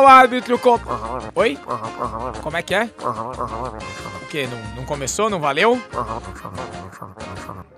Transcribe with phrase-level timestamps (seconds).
[0.00, 0.78] O árbitro com...
[1.34, 1.58] Oi?
[2.42, 2.84] Como é que é?
[2.84, 4.48] O quê?
[4.50, 5.28] Não, não começou?
[5.28, 5.80] Não valeu?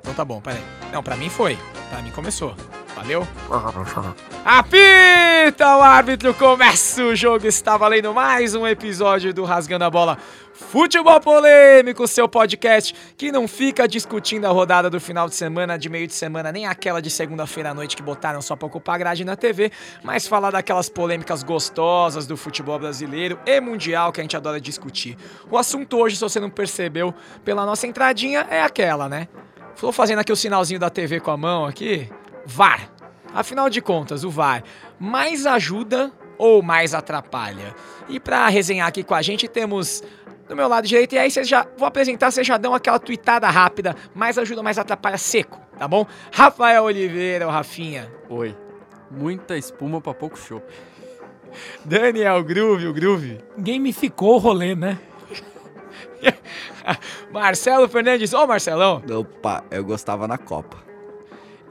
[0.00, 0.62] Então tá bom, peraí.
[0.92, 1.58] Não, pra mim foi.
[1.90, 2.54] Pra mim começou.
[2.96, 3.26] Valeu?
[4.44, 7.46] Apita o árbitro, começa o jogo.
[7.46, 10.16] Está valendo mais um episódio do Rasgando a Bola
[10.52, 15.88] Futebol Polêmico, seu podcast que não fica discutindo a rodada do final de semana, de
[15.88, 19.24] meio de semana, nem aquela de segunda-feira à noite que botaram só pra ocupar grade
[19.24, 19.72] na TV,
[20.04, 25.18] mas falar daquelas polêmicas gostosas do futebol brasileiro e mundial que a gente adora discutir.
[25.50, 27.12] O assunto hoje, se você não percebeu
[27.44, 29.26] pela nossa entradinha, é aquela, né?
[29.74, 32.08] Estou fazendo aqui o sinalzinho da TV com a mão aqui.
[32.46, 32.90] VAR.
[33.32, 34.62] Afinal de contas, o VAR
[34.98, 37.74] mais ajuda ou mais atrapalha?
[38.08, 40.02] E para resenhar aqui com a gente temos
[40.48, 43.48] do meu lado direito e aí vocês já vou apresentar, vocês já dão aquela tweetada
[43.48, 46.06] rápida, mais ajuda, mais atrapalha seco, tá bom?
[46.32, 48.12] Rafael Oliveira, o Rafinha.
[48.28, 48.56] Oi.
[49.10, 50.62] Muita espuma pra pouco show.
[51.84, 53.38] Daniel Groove, o Groove.
[53.56, 54.98] Gamificou o rolê, né?
[57.30, 59.02] Marcelo Fernandes, ô Marcelão.
[59.10, 60.78] Opa, eu gostava na Copa.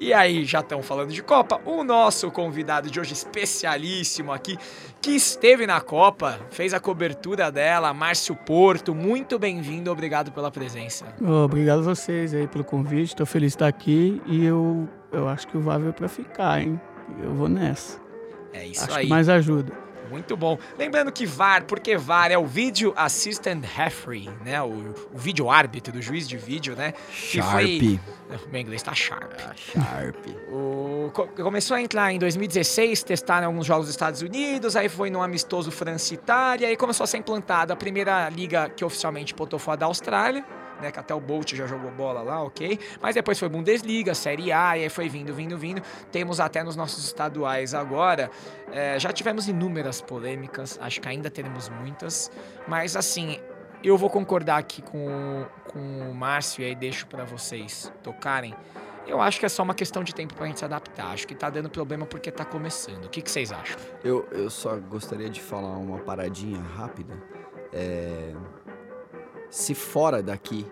[0.04, 4.58] E aí, já estão falando de Copa, o nosso convidado de hoje, especialíssimo aqui,
[5.02, 11.06] que esteve na Copa, fez a cobertura dela, Márcio Porto, muito bem-vindo, obrigado pela presença.
[11.22, 15.48] Obrigado a vocês aí pelo convite, estou feliz de estar aqui e eu, eu acho
[15.48, 16.82] que o VAR veio para ficar, hein?
[17.23, 17.98] Eu vou nessa.
[18.52, 19.06] É isso acho aí.
[19.06, 19.72] que mais ajuda.
[20.14, 20.59] Muito bom.
[20.78, 24.61] Lembrando que VAR, porque VAR é o Video Assistant Referee, né?
[24.61, 26.94] O, o vídeo árbitro, do juiz de vídeo, né?
[27.11, 27.50] Sharp.
[27.52, 28.00] foi-
[28.52, 29.31] Meu inglês tá sharp.
[29.55, 30.16] Sharp.
[30.52, 35.09] O, co- começou a entrar em 2016, testaram alguns jogos dos Estados Unidos, aí foi
[35.09, 39.33] num amistoso França e Itália, aí começou a ser implantada a primeira liga que oficialmente
[39.33, 40.45] botou fora da Austrália,
[40.84, 42.80] né, que até o Bolt já jogou bola lá, ok?
[43.02, 45.82] Mas depois foi Bundesliga, Série A, e aí foi vindo, vindo, vindo.
[46.11, 48.30] Temos até nos nossos estaduais agora.
[48.71, 52.32] É, já tivemos inúmeras polêmicas, acho que ainda teremos muitas,
[52.67, 53.39] mas assim,
[53.83, 58.55] eu vou concordar aqui com, com o Márcio e aí deixo pra vocês tocarem.
[59.05, 61.08] Eu acho que é só uma questão de tempo pra gente se adaptar.
[61.08, 63.05] Acho que tá dando problema porque tá começando.
[63.05, 63.77] O que, que vocês acham?
[64.02, 67.14] Eu, eu só gostaria de falar uma paradinha rápida.
[67.73, 68.33] É,
[69.55, 70.65] Se fora daqui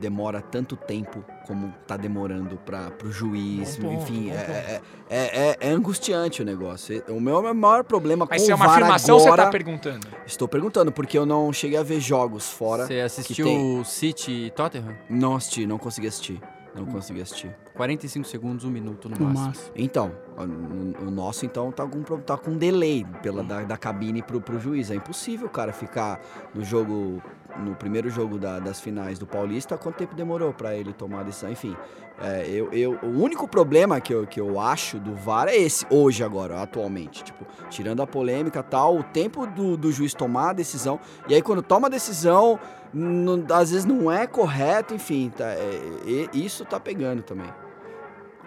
[0.00, 5.16] demora tanto tempo como tá demorando para pro juiz, Bom ponto, enfim, bom é, é,
[5.50, 7.02] é- é angustiante o negócio.
[7.08, 9.44] O meu maior problema Mas com se é o uma VAR afirmação ou você agora,
[9.46, 10.06] tá perguntando?
[10.24, 12.86] estou perguntando porque eu não cheguei a ver jogos fora.
[12.86, 14.94] Você assistiu tem- o City e Tottenham?
[15.10, 16.40] Não assisti, não consegui assistir.
[16.76, 17.50] Não consegui assistir.
[17.74, 19.46] 45 segundos, um minuto no No máximo.
[19.48, 19.70] máximo.
[19.74, 20.12] Então,
[20.44, 24.58] o, o nosso então tá com, tá com delay pela, da, da cabine pro, pro
[24.58, 24.90] juiz.
[24.90, 26.20] É impossível, cara, ficar
[26.54, 27.22] no jogo,
[27.58, 31.22] no primeiro jogo da- das finais do Paulista, quanto tempo demorou pra ele tomar a
[31.24, 31.50] decisão?
[31.50, 31.76] Enfim,
[32.20, 35.86] é, eu, eu, o único problema que eu, que eu acho do VAR é esse,
[35.90, 37.22] hoje agora, atualmente.
[37.24, 41.42] Tipo, tirando a polêmica tal, o tempo do, do juiz tomar a decisão, e aí
[41.42, 42.58] quando toma a decisão,
[42.92, 45.58] não- às vezes não é correto, enfim, tá, é,
[46.06, 47.52] é- isso tá pegando também.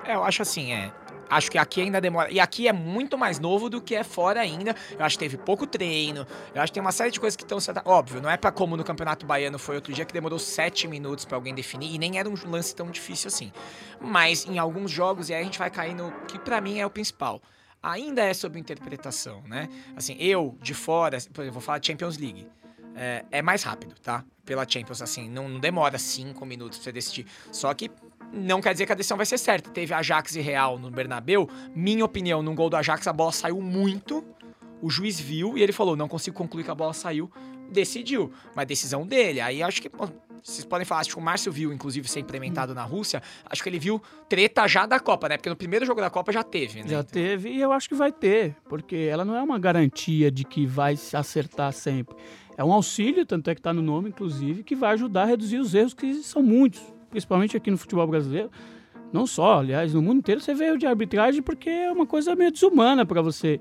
[0.03, 0.91] É, eu acho assim, é.
[1.31, 2.29] Acho que aqui ainda demora.
[2.29, 4.75] E aqui é muito mais novo do que é fora ainda.
[4.99, 6.27] Eu acho que teve pouco treino.
[6.53, 7.57] Eu acho que tem uma série de coisas que estão.
[7.85, 11.23] Óbvio, não é pra como no Campeonato Baiano foi outro dia que demorou sete minutos
[11.23, 11.95] pra alguém definir.
[11.95, 13.49] E nem era um lance tão difícil assim.
[14.01, 16.85] Mas em alguns jogos, e aí a gente vai cair no que pra mim é
[16.85, 17.41] o principal.
[17.81, 19.69] Ainda é sobre interpretação, né?
[19.95, 22.45] Assim, eu, de fora, por exemplo, vou falar de Champions League.
[22.93, 24.25] É, é mais rápido, tá?
[24.43, 27.25] Pela Champions, assim, não, não demora cinco minutos pra você decidir.
[27.53, 27.89] Só que
[28.33, 29.69] não quer dizer que a decisão vai ser certa.
[29.69, 31.49] Teve Ajax e Real no Bernabeu.
[31.75, 34.23] Minha opinião, num gol do Ajax a bola saiu muito.
[34.81, 37.31] O juiz viu e ele falou: não consigo concluir que a bola saiu.
[37.69, 38.31] Decidiu.
[38.55, 39.39] Mas decisão dele.
[39.41, 39.89] Aí acho que.
[40.43, 43.21] Vocês podem falar, acho que o Márcio viu, inclusive, ser implementado na Rússia.
[43.45, 45.37] Acho que ele viu treta já da Copa, né?
[45.37, 46.89] Porque no primeiro jogo da Copa já teve, né?
[46.89, 50.31] Já Então, teve e eu acho que vai ter, porque ela não é uma garantia
[50.31, 52.15] de que vai se acertar sempre.
[52.57, 55.59] É um auxílio, tanto é que está no nome, inclusive, que vai ajudar a reduzir
[55.59, 58.49] os erros, que são muitos, principalmente aqui no futebol brasileiro.
[59.13, 62.35] Não só, aliás, no mundo inteiro você vê erro de arbitragem porque é uma coisa
[62.35, 63.59] meio desumana para você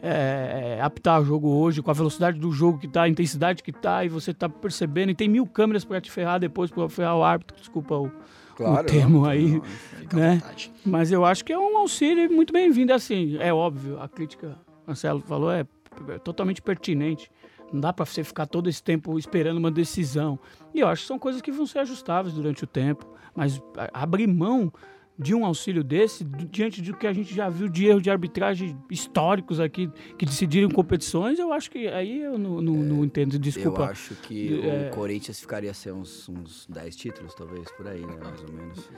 [0.00, 3.62] é, é, apitar o jogo hoje, com a velocidade do jogo que tá, a intensidade
[3.62, 6.88] que tá, e você tá percebendo, e tem mil câmeras para te ferrar depois, para
[6.88, 9.60] ferrar o árbitro, desculpa o, o termo aí.
[9.98, 10.42] fica né?
[10.84, 12.92] Mas eu acho que é um auxílio muito bem-vindo.
[12.92, 15.64] Assim, é óbvio, a crítica Marcelo falou é,
[16.08, 17.30] é totalmente pertinente.
[17.72, 20.38] Não dá para você ficar todo esse tempo esperando uma decisão.
[20.74, 23.06] E eu acho que são coisas que vão ser ajustáveis durante o tempo.
[23.34, 23.62] Mas
[23.94, 24.70] abrir mão
[25.18, 28.10] de um auxílio desse, di- diante do que a gente já viu de erros de
[28.10, 29.88] arbitragem históricos aqui,
[30.18, 33.38] que decidiram competições, eu acho que aí eu não, não, não entendo.
[33.38, 33.82] Desculpa.
[33.82, 34.88] Eu acho que É.
[34.90, 38.16] o Corinthians ficaria ser uns, uns 10 títulos, talvez, por aí, né?
[38.22, 38.90] Mais ou menos.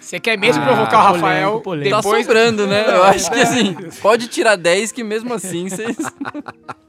[0.00, 1.90] Você quer mesmo Ah, provocar o Rafael polêmico, polêmico.
[1.90, 2.26] Tá depois...
[2.26, 2.88] sobrando, né?
[2.96, 5.96] Eu acho que assim, pode tirar 10 que mesmo assim vocês.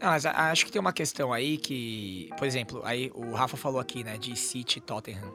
[0.00, 3.78] Não, mas acho que tem uma questão aí que, por exemplo, aí o Rafa falou
[3.78, 5.30] aqui, né, de City e Tottenham.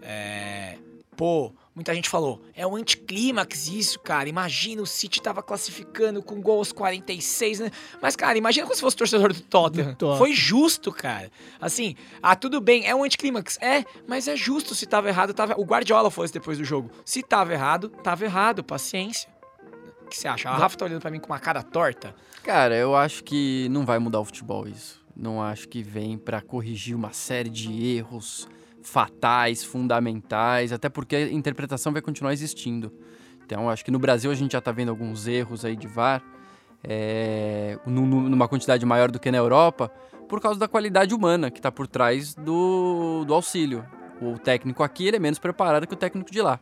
[0.00, 0.78] É,
[1.16, 4.28] pô, muita gente falou, é um anticlímax isso, cara.
[4.28, 7.70] Imagina o City tava classificando com gol aos 46, né?
[8.00, 9.88] Mas, cara, imagina como se fosse torcedor do Tottenham.
[9.88, 10.18] Do Tottenham.
[10.18, 11.28] Foi justo, cara.
[11.60, 13.58] Assim, ah, tudo bem, é um anticlímax.
[13.60, 15.58] É, mas é justo se tava errado, tava.
[15.58, 16.90] O Guardiola fosse depois do jogo.
[17.04, 19.34] Se tava errado, tava errado, paciência.
[20.06, 20.48] O que você acha?
[20.48, 22.14] A Rafa tá olhando pra mim com uma cara torta.
[22.42, 25.04] Cara, eu acho que não vai mudar o futebol isso.
[25.16, 28.46] Não acho que vem pra corrigir uma série de erros
[28.82, 32.92] fatais, fundamentais, até porque a interpretação vai continuar existindo.
[33.44, 36.22] Então, acho que no Brasil a gente já tá vendo alguns erros aí de VAR,
[36.84, 39.88] é, nu- numa quantidade maior do que na Europa,
[40.28, 43.84] por causa da qualidade humana que tá por trás do, do auxílio.
[44.20, 46.58] O técnico aqui ele é menos preparado que o técnico de lá.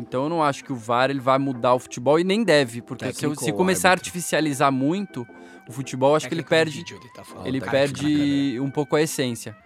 [0.00, 2.82] Então eu não acho que o VAR ele vai mudar o futebol e nem deve,
[2.82, 5.26] porque se, se começar a artificializar muito
[5.68, 7.46] o futebol, acho que ele perde, vídeo, ele tá falando.
[7.46, 9.56] ele Tá perde um pouco a essência.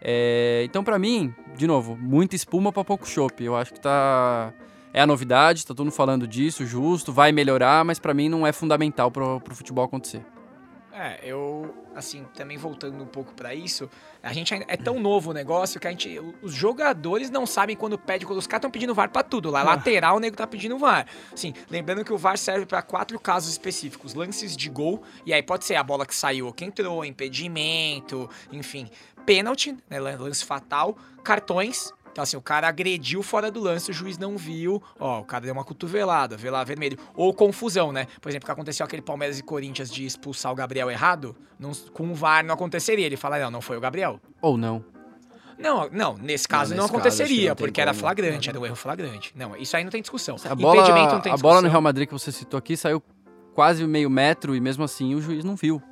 [0.00, 3.42] É, então pra mim, de novo, muita espuma pra pouco chopp.
[3.42, 4.52] Eu acho que tá
[4.92, 8.46] é a novidade, tá todo mundo falando disso, justo, vai melhorar, mas pra mim não
[8.46, 10.24] é fundamental pro, pro futebol acontecer.
[10.96, 13.90] É, eu, assim, também voltando um pouco pra isso,
[14.22, 17.98] a gente é tão novo o negócio que a gente, os jogadores não sabem quando
[17.98, 19.50] pede, quando os caras estão pedindo VAR pra tudo.
[19.50, 19.64] Lá, Ah.
[19.64, 21.04] lateral, o nego tá pedindo VAR.
[21.32, 25.42] Assim, lembrando que o VAR serve pra quatro casos específicos: lances de gol, e aí
[25.42, 28.88] pode ser a bola que saiu ou que entrou, impedimento, enfim,
[29.26, 31.92] pênalti, né, lan- lance fatal, cartões.
[32.14, 34.80] Então, assim, o cara agrediu fora do lance, o juiz não viu.
[35.00, 36.96] Ó, o cara deu uma cotovelada, vê lá vermelho.
[37.16, 38.06] Ou confusão, né?
[38.20, 41.34] Por exemplo, que aconteceu aquele Palmeiras e Corinthians de expulsar o Gabriel errado.
[41.58, 43.04] não- com o VAR não aconteceria.
[43.04, 44.20] Ele fala, não, não foi o Gabriel.
[44.40, 44.84] Ou não.
[45.58, 48.60] Não, não, nesse caso não, nesse caso, que aconteceria, não tem porque era flagrante, era
[48.60, 49.32] um erro flagrante.
[49.36, 50.36] Não, isso aí não tem discussão.
[50.44, 51.38] A bola, Impedimento não tem a discussão.
[51.50, 53.02] bola no Real Madrid que você citou aqui saiu
[53.54, 55.82] quase meio metro e mesmo assim o juiz não viu.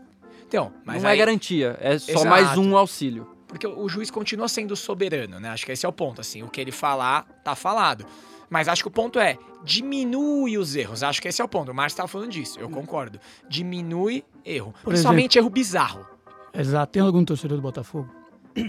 [0.46, 2.28] Então, mas não aí, é garantia, é só Exato.
[2.28, 3.26] mais um auxílio.
[3.52, 5.50] Porque o juiz continua sendo soberano, né?
[5.50, 6.42] Acho que esse é o ponto, assim.
[6.42, 8.06] O que ele falar, tá falado.
[8.48, 11.02] Mas acho que o ponto é, diminui os erros.
[11.02, 11.70] Acho que esse é o ponto.
[11.70, 13.20] O Márcio tava falando disso, eu concordo.
[13.48, 14.72] Diminui erro.
[14.82, 16.06] Por Principalmente erro bizarro.
[16.54, 16.92] Exato.
[16.92, 18.08] Tem algum torcedor do Botafogo?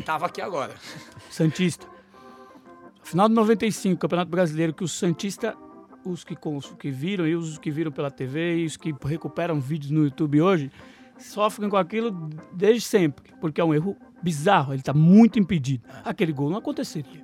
[0.06, 0.76] Tava aqui agora.
[1.30, 1.88] Santista.
[3.04, 5.56] Final de 95, Campeonato Brasileiro, que os Santista,
[6.06, 9.60] os que, cons- que viram e os que viram pela TV e os que recuperam
[9.60, 10.72] vídeos no YouTube hoje,
[11.24, 12.12] sofrem com aquilo
[12.54, 15.84] desde sempre, porque é um erro bizarro, ele está muito impedido.
[16.04, 17.24] Aquele gol não aconteceria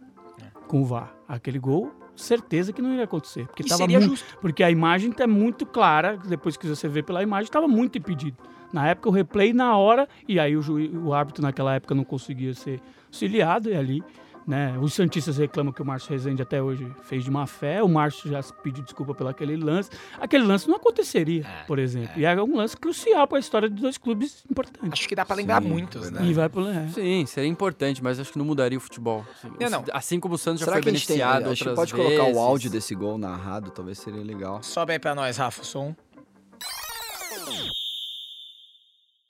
[0.68, 1.14] com o VAR.
[1.28, 4.38] Aquele gol, certeza que não iria acontecer, porque E tava seria muito, justo.
[4.42, 8.38] porque a imagem está muito clara, depois que você vê pela imagem, estava muito impedido.
[8.74, 12.04] Na época o replay na hora, e aí o, juiz, o árbitro naquela época não
[12.04, 14.04] conseguia ser auxiliado, e ali,
[14.50, 17.88] né, os Santistas reclamam que o Márcio Rezende até hoje fez de má fé, o
[17.88, 19.92] Márcio já pediu desculpa pelo aquele lance.
[20.20, 22.20] Aquele lance não aconteceria, É, por exemplo.
[22.20, 24.90] E era um lance crucial para a história de dois clubes importantes.
[24.92, 26.26] Acho que dá pra lembrar Sim, muitos, né?
[26.26, 26.68] E vai pro.
[26.68, 26.88] É.
[26.90, 29.24] Sim, seria importante, mas acho que não mudaria o futebol.
[29.38, 29.86] Assim, Não, não.
[29.94, 31.18] Assim como o Santos já Será foi que a gente tem.
[31.18, 32.42] beneficiado Acho que outras pode colocar o vezes.
[32.42, 34.64] áudio desse gol narrado, talvez seria legal.
[34.64, 35.96] Sobe aí pra nós, Rafa, o som.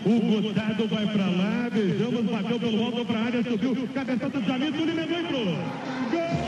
[0.06, 4.72] O Gustavo vai pra lá, beijamos, bateu pelo alto pra área, subiu, cabeçada do Jamil,
[4.72, 5.44] tudo levou e entrou.
[6.10, 6.40] Gol!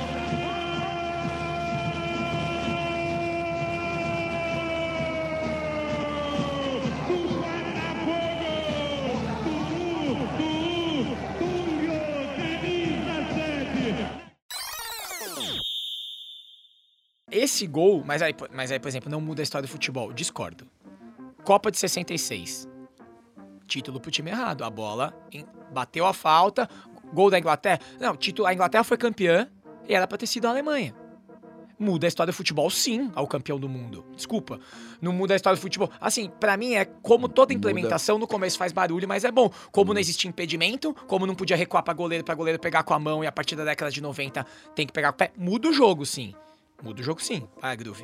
[7.10, 7.18] Do
[8.06, 8.48] Botafogo!
[10.38, 12.00] Dudu, Túlio,
[12.38, 13.18] camisa
[14.00, 14.12] 7.
[17.30, 20.14] Esse gol, mas aí, mas aí, por exemplo, não muda a história do futebol.
[20.14, 20.66] Discordo.
[21.44, 22.71] Copa de 66.
[23.72, 24.66] Título pro time errado.
[24.66, 25.14] A bola
[25.72, 26.70] bateu a falta.
[27.14, 27.80] Gol da Inglaterra.
[28.02, 29.50] Não, título, a Inglaterra foi campeã
[29.88, 30.94] e era pra ter sido a Alemanha.
[31.80, 34.06] Muda a história do futebol, sim, ao campeão do mundo.
[34.14, 34.60] Desculpa.
[35.02, 35.90] Não muda a história do futebol.
[36.02, 37.70] Assim, pra mim é como toda Muda.
[37.70, 39.50] implementação, no começo faz barulho, mas é bom.
[39.72, 43.00] Como não existia impedimento, como não podia recuar pra goleiro, pra goleiro pegar com a
[43.00, 45.32] mão e a partir da década de 90 tem que pegar com o pé.
[45.38, 46.36] Muda o jogo, sim.
[46.84, 47.48] Muda o jogo, sim.
[47.62, 48.04] Vai, Groove.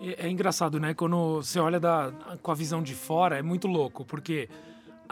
[0.00, 0.94] É é engraçado, né?
[0.94, 4.48] Quando você olha da, com a visão de fora, é muito louco, porque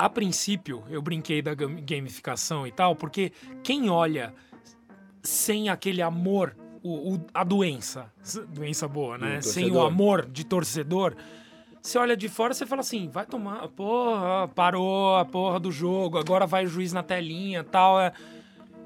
[0.04, 4.35] a princípio eu brinquei da gam- gamificação e tal, porque quem olha
[5.23, 8.11] sem aquele amor, o, o- a doença,
[8.49, 9.38] doença boa, né?
[9.38, 11.14] O Sem o amor de torcedor,
[11.83, 16.19] você olha de fora você fala assim, vai tomar, porra, parou a porra do jogo,
[16.19, 18.12] agora vai o juiz na telinha tal, é.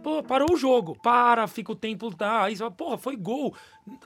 [0.02, 3.54] Pô, parou o jogo, para, fica o tempo, tá, aí você fala, porra, foi gol,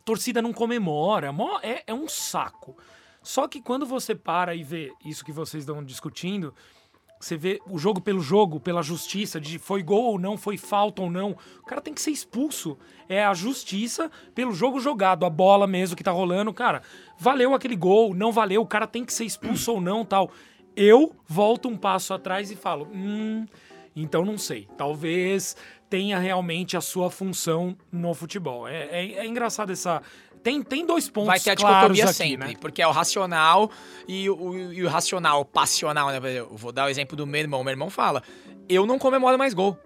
[0.05, 2.77] torcida não comemora, é, é um saco.
[3.21, 6.55] Só que quando você para e vê isso que vocês estão discutindo,
[7.19, 11.03] você vê o jogo pelo jogo, pela justiça, de foi gol ou não, foi falta
[11.03, 11.37] ou não.
[11.61, 12.79] O cara tem que ser expulso.
[13.09, 16.53] É a justiça pelo jogo jogado, a bola mesmo que tá rolando.
[16.53, 16.83] Cara,
[17.19, 20.31] valeu aquele gol, não valeu, o cara tem que ser expulso ou não, tal.
[20.77, 23.47] Eu volto um passo atrás e falo, hum,
[23.97, 24.69] então não sei.
[24.77, 25.57] Talvez
[25.91, 28.69] tenha realmente a sua função no futebol.
[28.69, 30.03] É, é, é engraçado essa.
[30.43, 32.55] Tem, tem dois pontos Vai ter a dicotomia aqui, sempre, né?
[32.61, 33.71] porque é o racional
[34.07, 36.19] e o, e o racional passional, né?
[36.39, 37.63] Eu vou dar o exemplo do meu irmão.
[37.63, 38.23] Meu irmão fala:
[38.69, 39.79] Eu não comemoro mais gol.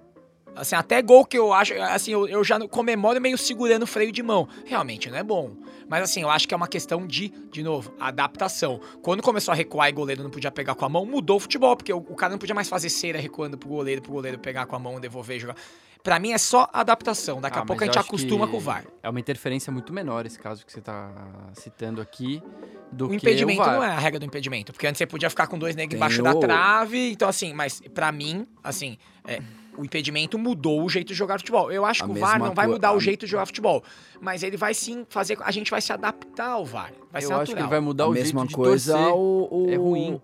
[0.55, 4.13] Assim, até gol que eu acho, assim, eu, eu já comemoro meio segurando o freio
[4.13, 4.47] de mão.
[4.67, 5.57] Realmente não é bom.
[5.89, 8.81] Mas assim, eu acho que é uma questão de, de novo, adaptação.
[9.03, 11.41] Quando começou a recuar e o goleiro não podia pegar com a mão, mudou o
[11.41, 14.39] futebol, porque o, o cara não podia mais fazer cera recuando pro goleiro, pro goleiro
[14.39, 15.57] pegar com a mão, devolver e jogar.
[16.03, 17.41] Pra mim é só adaptação.
[17.41, 18.85] Daqui Ah, a pouco a gente acostuma com o VAR.
[19.03, 21.11] É uma interferência muito menor esse caso que você tá
[21.55, 22.43] citando aqui
[22.91, 23.75] do O que impedimento o VAR.
[23.77, 26.23] não é a regra do impedimento, porque antes você podia ficar com dois negros embaixo
[26.23, 29.41] da trave, então assim, mas pra mim, assim, é,
[29.79, 31.71] o impedimento mudou o jeito de jogar futebol.
[31.71, 33.83] Eu acho A que o VAR não vai mudar a- o jeito de jogar futebol,
[34.21, 36.93] mas ele vai sim fazer, a gente vai se adaptar ao VAR.
[37.13, 37.43] Vai ser Eu natural.
[37.43, 39.15] acho que ele vai mudar a o mesma jeito de coisa torcer.
[39.15, 40.21] o, o, É ruim.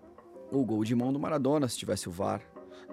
[0.51, 2.41] O gol de mão do Maradona, se tivesse o VAR.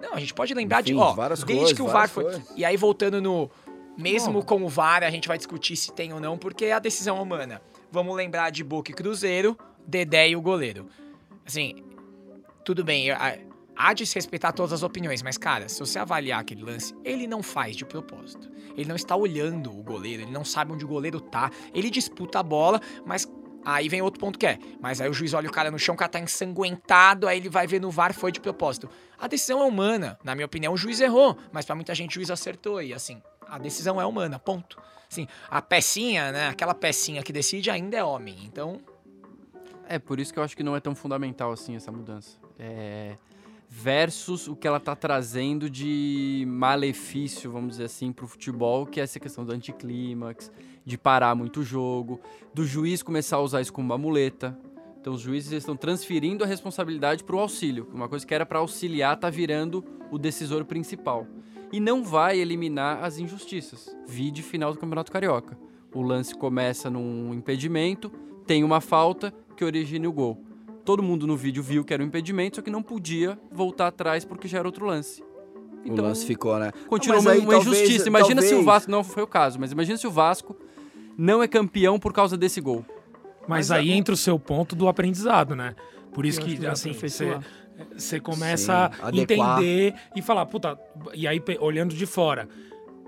[0.01, 2.23] Não, a gente pode lembrar de, Enfim, ó, várias desde coisas, que o VAR foi,
[2.23, 2.43] coisas.
[2.55, 3.49] e aí voltando no
[3.97, 4.41] mesmo Bom.
[4.43, 7.21] com o VAR, a gente vai discutir se tem ou não, porque é a decisão
[7.21, 7.61] humana.
[7.91, 10.87] Vamos lembrar de Boca e Cruzeiro, Dedé e o goleiro.
[11.45, 11.75] Assim,
[12.63, 13.07] tudo bem,
[13.75, 17.25] há de se respeitar todas as opiniões, mas cara, se você avaliar aquele lance, ele
[17.25, 18.49] não faz de propósito.
[18.75, 21.49] Ele não está olhando o goleiro, ele não sabe onde o goleiro tá.
[21.73, 23.27] Ele disputa a bola, mas
[23.75, 25.95] aí vem outro ponto que é, mas aí o juiz olha o cara no chão,
[25.95, 28.89] o cara tá ensanguentado, aí ele vai ver no VAR, foi de propósito.
[29.19, 32.13] A decisão é humana, na minha opinião, o juiz errou, mas pra muita gente o
[32.15, 34.77] juiz acertou e assim, a decisão é humana, ponto.
[35.09, 38.79] Assim, a pecinha, né, aquela pecinha que decide ainda é homem, então
[39.89, 42.37] É, por isso que eu acho que não é tão fundamental assim essa mudança.
[42.59, 43.15] É,
[43.69, 49.03] versus o que ela tá trazendo de malefício, vamos dizer assim, pro futebol, que é
[49.03, 50.51] essa questão do anticlímax,
[50.87, 52.17] de parar muito o jogo,
[52.53, 54.57] do juiz começar a usar isso como uma muleta.
[55.01, 57.89] Então os juízes estão transferindo a responsabilidade pro auxílio.
[57.93, 61.27] Uma coisa que era para auxiliar tá virando o decisor principal.
[61.73, 63.93] E não vai eliminar as injustiças.
[64.07, 65.57] Vide final do Campeonato Carioca.
[65.93, 68.09] O lance começa num impedimento,
[68.45, 70.41] tem uma falta que origina o gol.
[70.85, 74.23] Todo mundo no vídeo viu que era um impedimento, só que não podia voltar atrás
[74.23, 75.21] porque já era outro lance.
[75.85, 76.71] o lance ficou, né?
[76.87, 78.07] Continua Não, uma, aí uma talvez- injustiça.
[78.07, 78.91] Imagina se o talvez- Vasco.
[78.91, 80.55] Não foi o caso, mas imagina se o Vasco
[81.17, 82.85] não é campeão por causa desse gol.
[83.41, 85.75] Mas, Mas aí a- entra o seu ponto do aprendizado, né?
[86.13, 87.37] Por isso Eu que, assim, você
[87.95, 89.59] você começa Sim, a adequar.
[89.59, 90.77] entender e falar, puta,
[91.13, 92.49] e aí olhando de fora,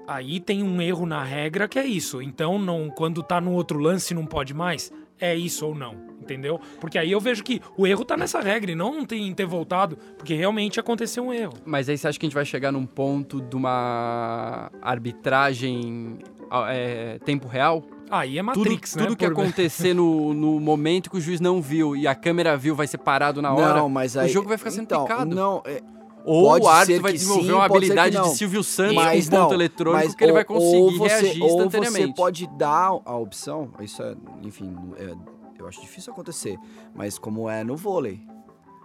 [0.08, 2.22] aí tem um erro na regra que é isso.
[2.22, 6.60] Então, não, quando tá no outro lance não pode mais, é isso ou não, entendeu?
[6.80, 9.98] Porque aí eu vejo que o erro tá nessa regra e não tem ter voltado,
[10.18, 11.54] porque realmente aconteceu um erro.
[11.66, 16.20] Mas aí você acha que a gente vai chegar num ponto de uma arbitragem
[16.52, 17.84] ah, é, tempo real?
[18.12, 19.04] Aí é Tudo, Matrix, né?
[19.04, 22.58] tudo que Por- acontecer no, no momento que o juiz não viu e a câmera
[22.58, 23.76] viu vai ser parado na hora.
[23.76, 25.36] Não, mas aí, o jogo vai ficar sendo então, picado.
[25.36, 25.82] Não, é,
[26.26, 29.48] Ou Pode o árbitro vai desenvolver sim, uma habilidade de Silvio Santos mas com ponto
[29.50, 32.08] não, eletrônico mas que ele ou- vai conseguir ou você, reagir ou instantaneamente.
[32.08, 35.14] você pode dar a opção, isso é, enfim, é,
[35.60, 36.58] eu acho difícil acontecer,
[36.96, 38.22] mas como é no vôlei,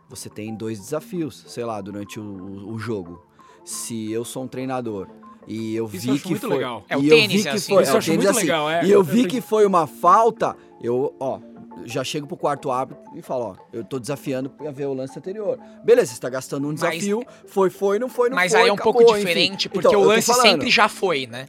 [0.09, 3.25] você tem dois desafios, sei lá, durante o- o jogo.
[3.65, 5.09] Se eu sou um treinador
[5.47, 6.85] e eu Isso eu vi que muito foi, legal.
[6.89, 7.73] É, o eu tênis vi é que assim.
[7.75, 8.47] foi, Isso é, eu o acho tênis muito assim.
[8.47, 8.85] legal, é.
[8.85, 11.39] E eu Eu vi tenho- que foi uma falta, eu, ó,
[11.85, 15.19] já chego pro quarto árbitro e falo, ó, eu tô desafiando pra ver o lance
[15.19, 15.59] anterior.
[15.85, 18.69] Beleza, você tá gastando um Mas- desafio, foi, foi, não foi, não Mas foi, aí
[18.69, 19.21] é um acabou, pouco enfim.
[19.21, 21.47] diferente, porque Então, o eu lance sempre já foi, né?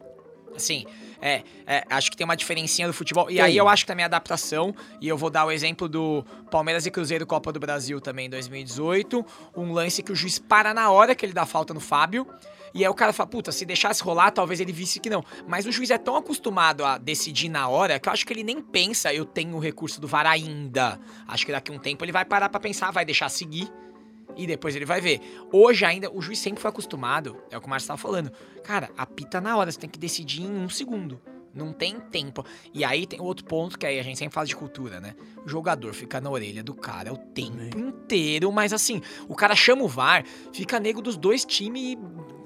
[0.56, 0.86] Assim,
[1.26, 3.32] é, é, acho que tem uma diferencinha do futebol.
[3.32, 3.42] E Tem.
[3.42, 6.86] aí eu acho que também a adaptação, e eu vou dar o exemplo do Palmeiras
[6.86, 9.26] e Cruzeiro Copa do Brasil também em 2018.
[9.58, 12.28] Um lance que o juiz para na hora que ele dá falta no Fábio.
[12.76, 15.26] E aí o cara fala, puta, se deixasse rolar, talvez ele visse que não.
[15.48, 18.44] Mas o juiz é tão acostumado a decidir na hora que eu acho que ele
[18.44, 21.00] nem pensa, eu tenho o recurso do VAR ainda.
[21.28, 23.68] Acho que daqui a um tempo ele vai parar pra pensar, vai deixar seguir
[24.36, 25.22] e depois ele vai ver.
[25.52, 28.32] Hoje ainda, o juiz sempre foi acostumado, é o que o Márcio tava falando.
[28.64, 31.22] Cara, apita na hora, você tem que decidir em um segundo.
[31.54, 32.46] Não tem tempo.
[32.74, 35.16] E aí tem outro ponto que aí a gente sempre fala de cultura, né?
[35.46, 39.84] O jogador fica na orelha do cara o tempo inteiro, mas assim, o cara chama
[39.84, 41.98] o VAR, fica nego dos dois times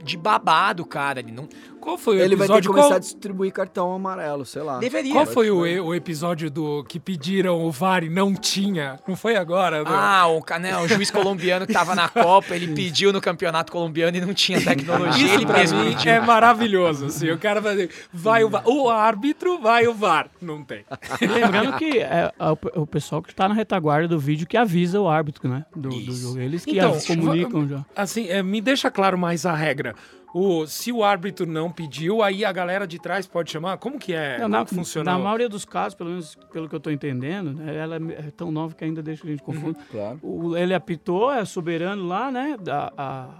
[0.03, 1.19] de babado, cara.
[1.19, 1.47] Ele não
[1.79, 2.69] Qual foi o Ele vai ter que episódio?
[2.71, 4.79] começar qual, a distribuir cartão amarelo, sei lá.
[4.79, 5.13] deveria.
[5.13, 8.99] qual foi o, e- o episódio do que pediram o VAR e não tinha?
[9.07, 9.83] Não foi agora?
[9.85, 14.15] Ah, o, né, o juiz colombiano que tava na Copa, ele pediu no campeonato colombiano
[14.17, 16.11] e não tinha tecnologia, Isso ele pra mesmo mim pediu.
[16.11, 17.29] é maravilhoso, assim.
[17.31, 18.63] O cara vai dizer, vai o VAR.
[18.67, 20.29] O árbitro, vai o VAR.
[20.41, 20.83] Não tem.
[21.21, 25.07] Lembrando que é, é o, pessoal que tá na retaguarda do vídeo que avisa o
[25.07, 25.65] árbitro, né?
[25.75, 26.11] Do, do Isso.
[26.29, 26.39] jogo.
[26.39, 27.85] Eles que Então, av- comunicam já.
[27.95, 29.95] Assim, é, me deixa claro mais a regra.
[30.33, 33.77] O, se o árbitro não pediu, aí a galera de trás pode chamar?
[33.77, 34.37] Como que é?
[34.39, 35.11] Não, na, que funciona?
[35.11, 38.51] na maioria dos casos, pelo menos pelo que eu estou entendendo, né, ela é tão
[38.51, 39.75] nova que ainda deixa a gente confuso.
[39.91, 40.19] Claro.
[40.21, 42.55] O- ele apitou, é soberano lá, né?
[42.69, 42.93] A,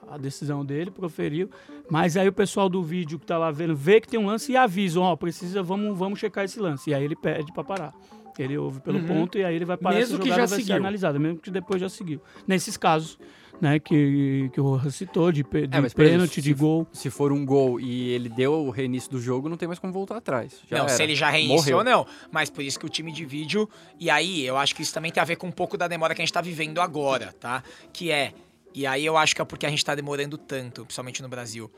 [0.10, 1.50] a, a decisão dele, proferiu.
[1.92, 4.52] Mas aí o pessoal do vídeo que tá lá vendo vê que tem um lance
[4.52, 6.90] e avisa, ó, precisa, vamos, vamos checar esse lance.
[6.90, 7.94] E aí ele pede para parar.
[8.38, 9.06] Ele ouve pelo Uhum.
[9.06, 10.76] ponto e aí ele vai parar Mesmo essa que jogada já vai ser seguiu.
[10.78, 12.22] analisada, mesmo que depois já seguiu.
[12.48, 13.20] Nesses casos,
[13.62, 16.50] né, que, que o Rojas citou, de, pe- de É, mas, por exemplo, pênalti, de
[16.50, 16.88] se- gol.
[16.94, 19.92] Se for um gol e ele deu o reinício do jogo, não tem mais como
[19.92, 20.62] voltar atrás.
[20.70, 20.94] Já não, era.
[20.96, 21.84] se ele já reiniciou, Morreu.
[21.98, 22.06] não.
[22.32, 23.70] Mas por isso que o time de vídeo.
[24.00, 26.16] E aí, eu acho que isso também tem a ver com um pouco da demora
[26.16, 27.64] que a gente tá vivendo agora, tá?
[27.92, 28.34] Que é.
[28.74, 31.72] E aí eu acho que é porque a gente tá demorando tanto, principalmente no Brasil.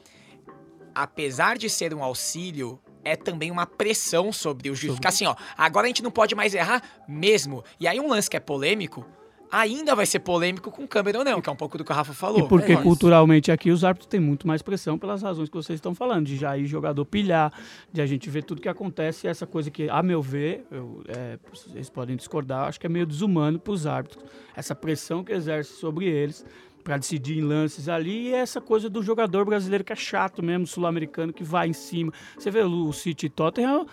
[0.93, 4.95] Apesar de ser um auxílio, é também uma pressão sobre o juiz.
[4.95, 5.35] Fica assim, ó.
[5.57, 7.63] Agora a gente não pode mais errar mesmo.
[7.79, 9.05] E aí um lance que é polêmico.
[9.51, 11.95] Ainda vai ser polêmico com câmera ou não, que é um pouco do que o
[11.95, 12.39] Rafa falou.
[12.39, 15.77] E porque é culturalmente aqui os árbitros têm muito mais pressão pelas razões que vocês
[15.77, 17.51] estão falando, de já ir jogador pilhar,
[17.91, 21.03] de a gente ver tudo que acontece, e essa coisa que, a meu ver, eu,
[21.07, 24.23] é, vocês podem discordar, acho que é meio desumano para os árbitros.
[24.55, 26.45] Essa pressão que exerce sobre eles
[26.83, 30.65] para decidir em lances ali, e essa coisa do jogador brasileiro que é chato mesmo,
[30.65, 32.11] sul-americano, que vai em cima.
[32.37, 33.85] Você vê o City Tottenham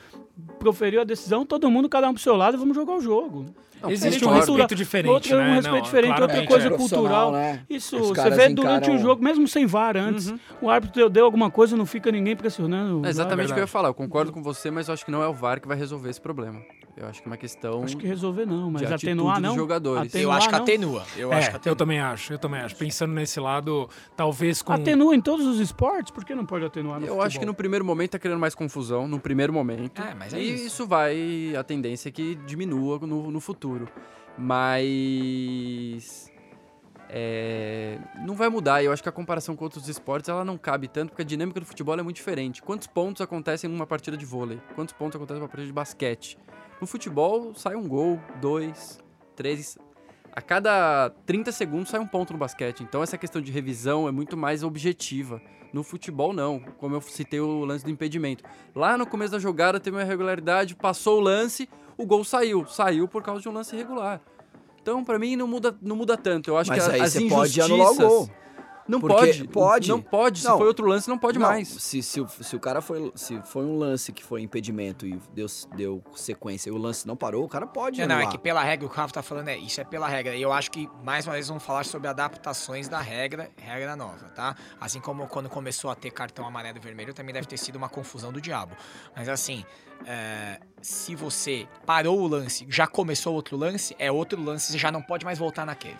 [0.59, 3.47] proferiu a decisão, todo mundo, cada um pro seu lado, vamos jogar o jogo.
[3.89, 5.51] Existe Diferente um respeito diferente, Outro, né?
[5.51, 6.71] um respeito Não, diferente, outra coisa é.
[6.71, 7.33] cultural.
[7.33, 7.61] né?
[7.71, 11.09] Isso, Os você vê durante o encaram- jogo, mesmo sem VAR antes, o árbitro deu,
[11.11, 13.07] deu alguma coisa, não fica ninguém pressionando.
[13.07, 13.89] É exatamente o que eu ia falar.
[13.89, 16.11] Eu concordo com você, mas eu acho que não é o VAR que vai resolver
[16.11, 16.61] esse problema.
[16.97, 19.55] Eu acho que é uma questão Acho que resolver não, mas atenuar não.
[19.55, 20.13] jogadores.
[20.17, 20.63] eu acho que não.
[20.63, 21.05] atenua.
[21.17, 21.77] Eu É, acho que eu atenua.
[21.77, 22.75] também acho, eu também acho.
[22.75, 24.73] Pensando nesse lado, talvez com.
[24.73, 27.53] Atenua em todos os esportes, por que não pode atenuar no Eu acho que no
[27.53, 27.55] futebol?
[27.55, 30.03] primeiro momento tá criando mais confusão, no primeiro momento.
[30.03, 30.67] É, mas é e isso.
[30.67, 33.68] isso vai, a tendência é que diminua no, no futuro.
[34.37, 36.31] Mas.
[37.09, 38.83] é, não vai mudar.
[38.83, 41.61] Eu acho que a comparação com outros esportes ela não cabe tanto, porque a dinâmica
[41.61, 42.63] do futebol é muito diferente.
[42.63, 44.61] Quantos pontos acontecem numa partida de vôlei?
[44.75, 46.39] Quantos pontos acontecem numa partida de basquete?
[46.81, 48.99] No futebol sai um gol, dois,
[49.35, 49.77] três.
[50.33, 52.83] A cada 30 segundos sai um ponto no basquete.
[52.83, 55.41] Então essa questão de revisão é muito mais objetiva.
[55.73, 56.61] No futebol, não.
[56.61, 58.45] Como eu citei o lance do impedimento.
[58.75, 62.65] Lá no começo da jogada teve uma irregularidade, passou o lance, o gol saiu.
[62.67, 64.21] Saiu por causa de um lance irregular.
[64.81, 66.49] Então, pra mim, não muda, não muda tanto.
[66.49, 67.57] Eu acho Mas que aí as você injustiças...
[67.57, 68.31] pode anular o gol.
[68.89, 69.49] Não Porque pode.
[69.49, 69.89] pode.
[69.91, 70.41] Não pode.
[70.41, 70.57] Se Não.
[70.57, 71.69] foi outro lance, não pode Não, mais.
[71.69, 73.13] Se, se, o- se o cara foi.
[73.15, 75.47] Se foi um lance que foi impedimento e deu,
[75.77, 78.01] deu sequência e o lance não parou, o cara pode.
[78.01, 79.85] Não, não, é que pela regra, o que o Rafa tá falando é isso é
[79.85, 80.35] pela regra.
[80.35, 84.31] E eu acho que, mais uma vez, vamos falar sobre adaptações da regra, regra nova,
[84.31, 84.57] tá?
[84.81, 87.91] Assim como quando começou a ter cartão amarelo e vermelho, também deve ter sido uma
[87.91, 88.75] confusão do diabo.
[89.15, 89.65] Mas assim,
[90.07, 94.91] é, se você parou o lance, já começou outro lance, é outro lance, você já
[94.91, 95.99] não pode mais voltar naquele.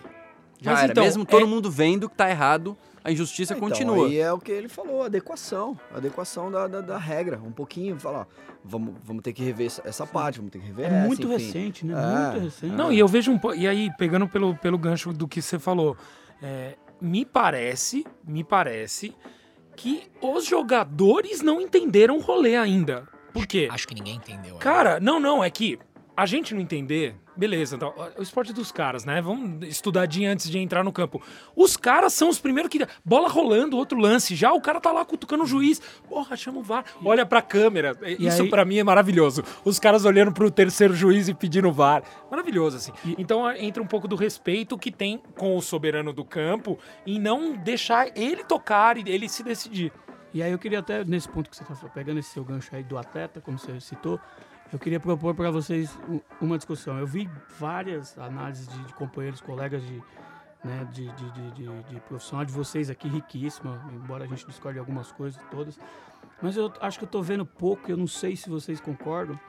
[0.61, 0.91] Já Mas era.
[0.91, 4.07] então, Mesmo todo é- mundo vendo que tá errado, a injustiça Então, continua.
[4.07, 5.79] Aí é o que ele falou, adequação.
[5.95, 7.39] Adequação da, da, da regra.
[7.43, 8.25] Um pouquinho, falar, ó,
[8.63, 11.45] vamos, vamos ter que rever essa, parte, vamos ter que rever É essa, muito enfim.
[11.45, 11.93] recente, né?
[11.93, 12.31] É.
[12.31, 12.75] Muito recente.
[12.75, 15.57] Não, e eu vejo um po- E aí, pegando pelo, pelo gancho do que você
[15.57, 15.95] falou,
[16.41, 19.15] é, me parece, me parece
[19.77, 23.07] que os jogadores não entenderam o rolê ainda.
[23.33, 23.69] Por quê?
[23.71, 24.55] Acho que ninguém entendeu.
[24.55, 24.59] né?
[24.59, 25.79] Cara, não, não, é que
[26.21, 29.21] a gente não entender, beleza, então, o esporte dos caras, né?
[29.21, 31.21] Vamos estudadinho antes de entrar no campo.
[31.55, 32.85] Os caras são os primeiros que.
[33.05, 34.35] Bola rolando, outro lance.
[34.35, 35.79] Já o cara tá lá cutucando o juiz.
[36.09, 36.83] Porra, chama o VAR.
[37.05, 37.97] Olha pra câmera.
[38.19, 39.43] Isso aí- pra mim é maravilhoso.
[39.63, 42.03] Os caras olhando pro terceiro juiz e pedindo VAR.
[42.29, 42.91] Maravilhoso, assim.
[43.17, 46.77] Então entra um pouco do respeito que tem com o soberano do campo
[47.07, 49.91] em não deixar ele tocar e ele se decidir.
[50.33, 52.83] E aí eu queria até, nesse ponto que você está pegando esse seu gancho aí
[52.83, 54.19] do atleta, como você citou,
[54.71, 55.97] eu queria propor para vocês
[56.39, 56.97] uma discussão.
[56.97, 60.03] Eu vi várias análises de, de companheiros, colegas de,
[60.63, 64.79] né, de, de, de, de, profissional de vocês aqui, riquíssima, embora a gente discorde de
[64.79, 65.79] algumas coisas todas.
[66.41, 69.39] Mas eu acho que eu estou vendo pouco, eu não sei se vocês concordam,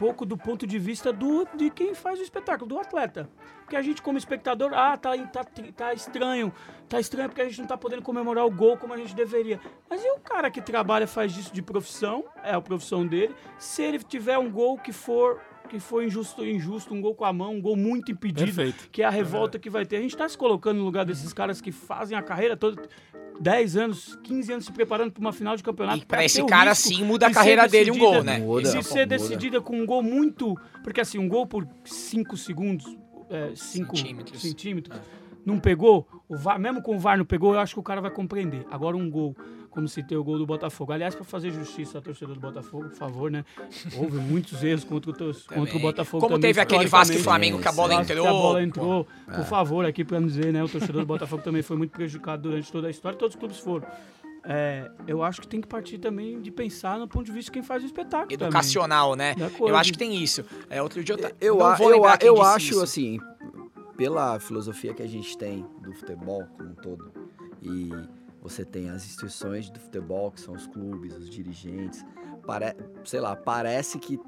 [0.00, 3.28] pouco do ponto de vista do, de quem faz o espetáculo, do atleta.
[3.58, 5.44] Porque a gente, como espectador, ah, tá, tá,
[5.76, 6.50] tá estranho,
[6.88, 9.60] tá estranho porque a gente não tá podendo comemorar o gol como a gente deveria.
[9.90, 13.82] Mas e o cara que trabalha, faz isso de profissão, é a profissão dele, se
[13.82, 15.38] ele tiver um gol que for
[15.70, 18.88] que for injusto, injusto, um gol com a mão, um gol muito impedido, Perfeito.
[18.90, 19.96] que é a revolta que vai ter.
[19.96, 22.82] A gente tá se colocando no lugar desses caras que fazem a carreira toda
[23.40, 26.02] 10 anos, 15 anos se preparando para uma final de campeonato.
[26.02, 28.38] E pra esse cara, risco sim, muda a carreira dele um gol, né?
[28.38, 28.68] Muda.
[28.68, 29.06] de Pô, ser muda.
[29.06, 30.54] decidida com um gol muito.
[30.82, 32.84] Porque assim, um gol por 5 segundos,
[33.54, 34.42] 5 Centímetros.
[34.42, 35.00] centímetros,
[35.46, 38.00] não pegou, o VAR, mesmo com o VAR não pegou, eu acho que o cara
[38.00, 38.66] vai compreender.
[38.70, 39.34] Agora um gol,
[39.70, 40.92] como citei o gol do Botafogo.
[40.92, 43.44] Aliás, para fazer justiça à torcida do Botafogo, por favor, né?
[43.96, 45.80] Houve muitos erros contra o, contra o Também.
[45.80, 47.18] Botafogo Como também, teve aquele Vasco e.
[47.22, 48.26] Flamengo que a bola Vasco que entrou.
[48.28, 48.64] a bola pô.
[48.64, 49.06] entrou.
[49.36, 50.62] Por favor, aqui para dizer, né?
[50.64, 53.58] O torcedor do Botafogo também foi muito prejudicado durante toda a história, todos os clubes
[53.58, 53.86] foram.
[54.44, 57.52] é, eu acho que tem que partir também de pensar no ponto de vista de
[57.52, 58.30] quem faz o espetáculo.
[58.30, 58.46] também.
[58.48, 59.34] Educacional, né?
[59.34, 60.44] Da Eu acho que tem isso.
[60.68, 62.82] É, outro dia eu, ta- Eu, a- vou eu, a- eu acho isso.
[62.82, 63.18] assim,
[63.96, 67.12] pela filosofia que a gente tem do futebol como um todo,
[67.62, 67.90] e
[68.40, 72.04] você tem as instituições do futebol, que são os clubes, os dirigentes,
[72.46, 72.74] pare,
[73.04, 74.18] sei lá, parece que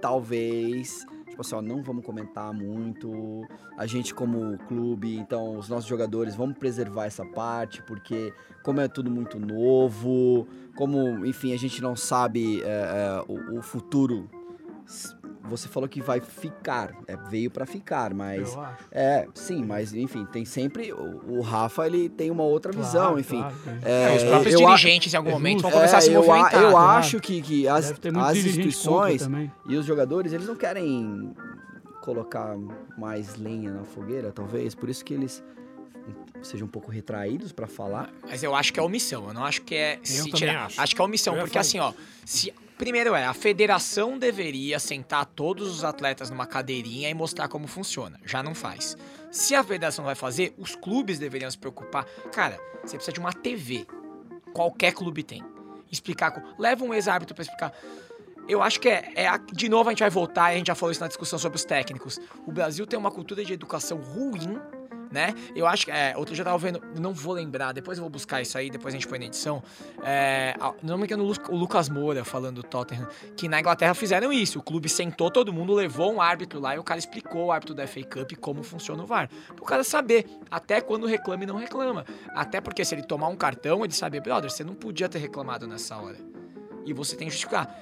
[0.00, 5.88] talvez, tipo assim, ó, não vamos comentar muito, a gente como clube, então os nossos
[5.88, 11.82] jogadores, vamos preservar essa parte, porque como é tudo muito novo, como, enfim, a gente
[11.82, 14.28] não sabe é, é, o, o futuro
[15.48, 18.84] você falou que vai ficar, é, veio pra ficar, mas Eu acho.
[18.92, 23.18] é, sim, mas enfim, tem sempre o, o Rafa, ele tem uma outra Claro, visão,
[23.18, 23.38] enfim.
[23.40, 23.56] claro.
[23.82, 25.76] É, É, os próprios eu a- dirigentes, em algum é momento, vão justo.
[25.80, 26.62] começar a se é, eu, a- movimentar.
[26.62, 26.98] eu claro.
[26.98, 29.28] acho que, que as, as instituições
[29.66, 31.32] e os jogadores, eles não querem
[32.00, 32.56] colocar
[32.96, 35.42] mais lenha na fogueira, talvez, por isso que eles
[36.40, 38.10] sejam um pouco retraídos pra falar.
[38.26, 39.26] Mas eu acho que é omissão.
[39.28, 39.98] Eu não acho que é.
[40.02, 40.70] se também tirar.
[40.78, 40.94] acho.
[40.96, 41.92] que é omissão, Eu porque falar assim, ó.
[42.24, 47.66] Se, primeiro é, a federação deveria sentar todos os atletas numa cadeirinha e mostrar como
[47.66, 48.18] funciona.
[48.24, 48.96] Já não faz.
[49.30, 52.04] Se a federação vai fazer, os clubes deveriam se preocupar.
[52.32, 53.86] Cara, você precisa de uma TV.
[54.54, 55.44] Qualquer clube tem.
[55.90, 56.54] Explicar.
[56.58, 57.72] Leva um ex-árbitro pra explicar.
[58.48, 60.74] Eu acho que é, é De novo, a gente vai voltar, e a gente já
[60.74, 62.18] falou isso na discussão sobre os técnicos.
[62.46, 64.58] O Brasil tem uma cultura de educação ruim
[65.10, 65.34] né?
[65.54, 65.90] Eu acho que.
[65.90, 66.80] É, outro dia eu tava vendo.
[66.98, 69.62] Não vou lembrar, depois eu vou buscar isso aí, depois a gente põe na edição.
[70.02, 73.94] É, não me engano, o Lu- o Lucas Moura falando do Tottenham, que na Inglaterra
[73.94, 74.58] fizeram isso.
[74.58, 77.74] O clube sentou todo mundo, levou um árbitro lá e o cara explicou o árbitro
[77.74, 79.28] da FA Cup como funciona o VAR.
[79.54, 82.04] Pro cara saber, até quando reclama e não reclama.
[82.34, 85.66] Até porque se ele tomar um cartão, ele sabe, brother, você não podia ter reclamado
[85.66, 86.16] nessa hora.
[86.84, 87.78] E você tem que justificar.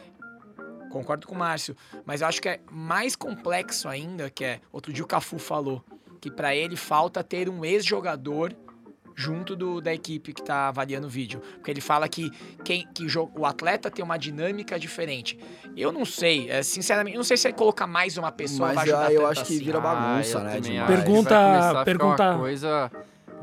[0.91, 4.93] Concordo com o Márcio, mas eu acho que é mais complexo ainda, que é, outro
[4.93, 5.85] dia o Cafu falou,
[6.21, 8.53] que pra ele falta ter um ex-jogador
[9.19, 11.41] junto do, da equipe que tá avaliando o vídeo.
[11.55, 12.31] Porque ele fala que,
[12.63, 15.39] quem, que o atleta tem uma dinâmica diferente.
[15.75, 18.89] Eu não sei, é, sinceramente, não sei se é colocar mais uma pessoa vai Mas
[18.91, 19.65] ajudar ah, eu acho que assim.
[19.65, 20.61] vira bagunça, Ah, né?
[20.61, 20.87] demais.
[20.87, 22.91] Pergunta- pergunta- uma coisa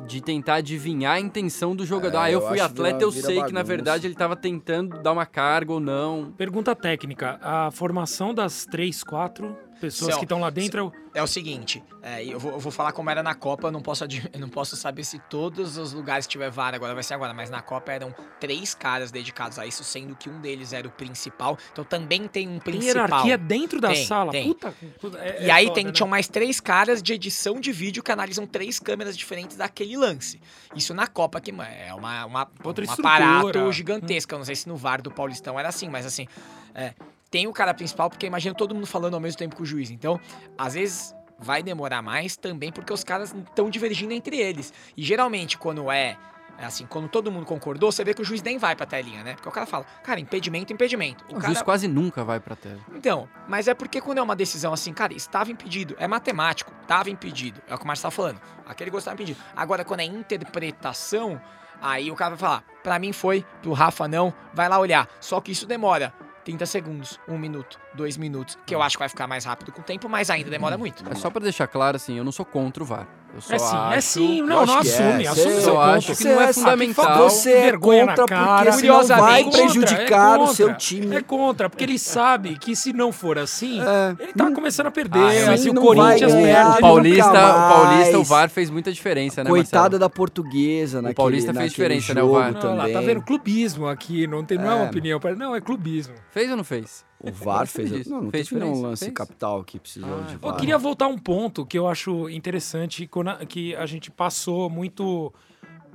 [0.05, 2.17] de tentar adivinhar a intenção do jogador.
[2.17, 5.01] É, ah, eu eu fui atleta, vira- eu sei que na verdade ele tava tentando
[5.01, 6.31] dar uma carga ou não.
[6.37, 7.39] Pergunta técnica.
[7.41, 12.23] A formação das três, quatro pessoas Céu, que estão lá dentro é o- seguinte, é,
[12.23, 14.75] eu, vou, eu vou falar como era na Copa, eu não, posso, eu não posso
[14.77, 17.91] saber se todos os lugares que tiver VAR agora vai ser agora, mas na Copa
[17.91, 22.27] eram três caras dedicados a isso, sendo que um deles era o principal, então também
[22.29, 23.03] tem um Tem principal.
[23.03, 24.31] hierarquia dentro da Tem, sala.
[24.31, 24.53] tem.
[24.53, 24.73] Puta,
[25.19, 25.91] é- E é aí foda, tem, né?
[25.91, 30.39] tinham mais três caras de edição de vídeo que analisam três câmeras diferentes daquele lance.
[30.75, 33.15] Isso na Copa, que é uma, uma, Outra um estrutura.
[33.39, 34.33] aparato gigantesco.
[34.33, 36.27] Eu não sei se no VAR do Paulistão era assim, mas assim,
[36.73, 36.93] é,
[37.33, 39.89] tem o cara principal, porque imagina todo mundo falando ao mesmo tempo com o juiz.
[39.89, 40.19] Então,
[40.55, 44.71] às vezes vai demorar mais também porque os caras estão divergindo entre eles.
[44.95, 46.15] E geralmente, quando é.
[46.59, 49.23] é assim, quando todo mundo concordou, você vê que o juiz nem vai pra telinha,
[49.23, 49.33] né?
[49.33, 51.25] Porque o cara fala, cara, impedimento, impedimento.
[51.27, 52.79] O, cara, juiz quase nunca vai pra tela.
[52.93, 57.09] então, mas é porque quando é uma decisão assim, cara, estava impedido, é matemático, estava
[57.09, 58.39] impedido, é o que o Marcos tá falando.
[58.67, 59.39] Aquele gol estava impedido.
[59.55, 61.41] Agora, quando é interpretação,
[61.81, 65.09] aí o cara vai falar, pra mim foi, pro Rafa não, vai lá olhar.
[65.19, 66.13] Só que isso demora
[66.43, 69.81] 30 segundos, um minuto, dois minutos, que eu acho que vai ficar mais rápido com
[69.81, 71.03] o tempo, mas ainda demora muito.
[71.09, 73.07] É só pra deixar claro assim, eu não sou contra o VAR.
[73.33, 73.93] Eu só É sim, acho...
[73.93, 74.41] é sim.
[74.43, 75.27] Não, acho não que é, assume.
[75.27, 76.17] assume seu acho ponto.
[76.17, 77.29] que não é fundamental.
[77.29, 78.55] Você é Vergonha contra cara.
[78.65, 81.15] porque senão vai prejudicar contra, o seu time.
[81.15, 84.15] É contra, porque ele sabe que se não for assim, É.
[84.23, 85.19] ele tá começando a perder.
[85.19, 86.77] Ah, assim, sim, o Corinthians ganhar, perde.
[86.77, 87.31] O Paulista, o
[87.73, 88.23] Paulista, o.
[88.23, 89.99] VAR fez muita diferença, né, Coitada Marcelo?
[89.99, 92.51] da portuguesa naquele, Paulista fez diferença, né, o VAR?
[92.53, 92.93] Não, lá, também.
[92.93, 93.21] tá vendo?
[93.21, 94.89] Clubismo aqui, não, tem, não é uma É.
[94.89, 95.19] opinião.
[95.37, 96.13] Não, é clubismo.
[96.31, 97.03] Fez ou não fez?
[97.23, 98.05] O VAR fez...
[98.07, 99.13] Não, não fez teve diferença, lance fez.
[99.15, 100.59] capital que precisou Ah, de eu Eu VAR.
[100.59, 103.09] queria voltar a um ponto que eu acho interessante,
[103.47, 105.33] que a gente passou muito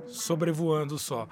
[0.07, 1.27] sobrevoando só.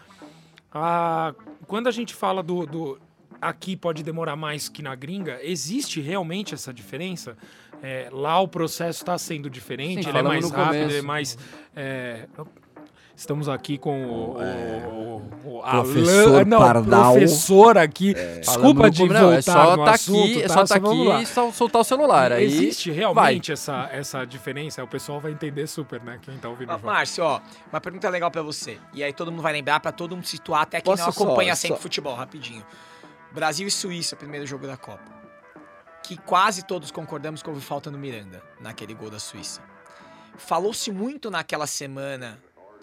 [0.72, 1.34] Ah,
[1.66, 3.00] quando a gente fala do, do
[3.42, 7.38] aqui pode demorar mais que na gringa, existe realmente essa diferença?
[7.82, 10.90] É, lá o processo está sendo diferente, Sim, ele é mais rápido, começo.
[10.92, 11.38] ele é mais.
[11.76, 12.28] é,
[13.18, 17.12] Estamos aqui com o, o- o- a Professor Lan- não, Pardal.
[17.14, 18.14] professor aqui.
[18.14, 20.54] Falamos Desculpa de voltar não, é só no tá assunto, aqui, é tá?
[20.54, 21.16] só tá lá.
[21.16, 22.32] aqui e só soltar o celular.
[22.32, 24.84] Aí Existe realmente essa, essa diferença?
[24.84, 26.20] O pessoal vai entender super, né?
[26.22, 26.70] Quem tá ouvindo.
[26.70, 26.86] O jogo.
[26.86, 28.78] Márcio, ó, uma pergunta legal pra você.
[28.94, 31.24] E aí todo mundo vai lembrar pra todo mundo situar, até quem não Posso só-
[31.24, 32.64] acompanha sempre só- futebol, rapidinho.
[33.32, 35.18] Brasil e Suíça, primeiro jogo da Copa.
[36.04, 39.60] Que quase todos concordamos que houve falta no Miranda, naquele gol da Suíça.
[40.38, 42.38] Falou-se muito naquela semana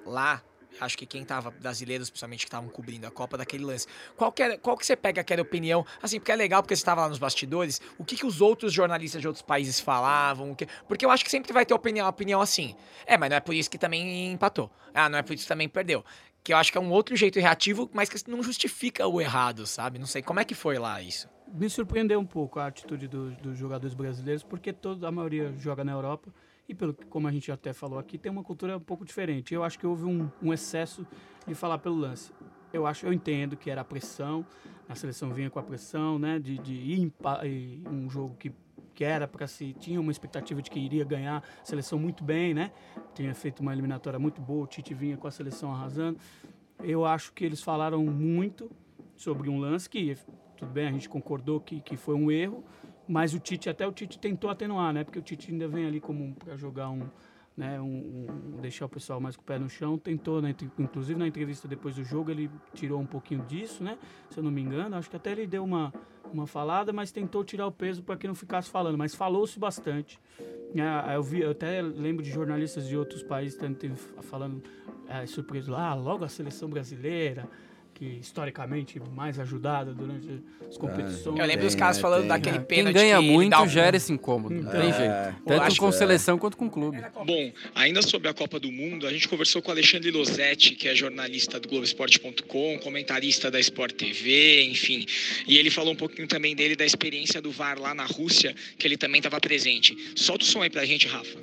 [0.04, 0.42] lá,
[0.80, 3.86] acho que quem tava, brasileiros principalmente que estavam cobrindo a Copa, daquele lance.
[4.16, 5.86] Qual que, era- qual que você pega aquela opinião?
[6.02, 8.72] Assim, porque é legal, porque você estava lá nos bastidores, o que, que os outros
[8.72, 10.54] jornalistas de outros países falavam?
[10.54, 12.74] que- porque eu acho que sempre vai ter opinião, opinião assim.
[13.06, 14.70] É, mas não é por isso que também empatou.
[14.92, 16.04] Ah, não é por isso que também perdeu.
[16.42, 19.66] que eu acho que é um outro jeito reativo, mas que não justifica o errado,
[19.66, 19.98] sabe?
[19.98, 21.26] Não sei como é que foi lá isso.
[21.48, 25.82] Me surpreendeu um pouco a atitude do- dos jogadores brasileiros, porque toda a maioria joga
[25.82, 26.28] na Europa
[26.68, 29.54] e, pelo como a gente até falou aqui, tem uma cultura um pouco diferente.
[29.54, 31.06] Eu acho que houve um, um excesso
[31.46, 32.32] de falar pelo lance.
[32.72, 34.44] Eu acho, eu entendo que era a pressão,
[34.88, 37.12] a seleção vinha com a pressão, né, de, de ir
[37.44, 38.52] em um jogo que
[38.94, 42.54] que era para se tinha uma expectativa de que iria ganhar a seleção muito bem,
[42.54, 42.70] né?
[43.12, 46.18] Tinha feito uma eliminatória muito boa, o Tite vinha com a seleção arrasando.
[46.80, 48.70] Eu acho que eles falaram muito
[49.16, 50.16] sobre um lance que
[50.56, 52.64] tudo bem, a gente concordou que, que foi um erro,
[53.08, 55.04] mas o Tite até o Tite tentou atenuar, né?
[55.04, 57.02] Porque o Tite ainda vem ali como para jogar um,
[57.56, 61.18] né, um, um- deixar o pessoal mais com o pé no chão, tentou, né, inclusive
[61.18, 63.98] na entrevista depois do jogo ele tirou um pouquinho disso, né?
[64.30, 65.92] Se eu não me engano, acho que até ele deu uma
[66.32, 70.18] uma falada, mas tentou tirar o peso para que não ficasse falando, mas falou-se bastante.
[70.76, 73.56] Ah, eu vi, eu até lembro de jornalistas de outros países
[74.22, 74.60] falando
[75.06, 77.48] é, surpreso lá, ah, logo a seleção brasileira,
[77.94, 80.28] que historicamente mais ajudada durante
[80.68, 81.38] as competições.
[81.38, 82.28] Eu lembro dos caras né, falando tem.
[82.28, 84.54] daquele Quem pênalti ganha que muito um- gera esse incômodo.
[84.54, 84.92] Não tem É.
[84.92, 85.42] jeito.
[85.46, 86.98] Tanto com que- seleção quanto com clube.
[87.24, 90.88] Bom, ainda sobre a Copa do Mundo, a gente conversou com o Alexandre Losetti, que
[90.88, 95.06] é jornalista do Globoesporte.com, comentarista da Sport TV, enfim.
[95.46, 98.86] E ele falou um pouquinho também dele da experiência do VAR lá na Rússia, que
[98.86, 99.96] ele também estava presente.
[100.16, 101.38] Solta o som aí pra gente, Rafa.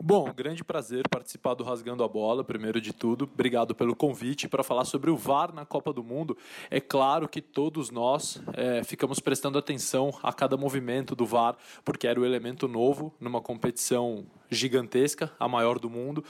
[0.00, 3.24] Bom, grande prazer participar do Rasgando a Bola, primeiro de tudo.
[3.24, 6.38] Obrigado pelo convite para falar sobre o VAR na Copa do Mundo.
[6.70, 12.06] É claro que todos nós eh, ficamos prestando atenção a cada movimento do VAR, porque
[12.06, 16.24] era o elemento novo numa competição gigantesca, a maior do mundo.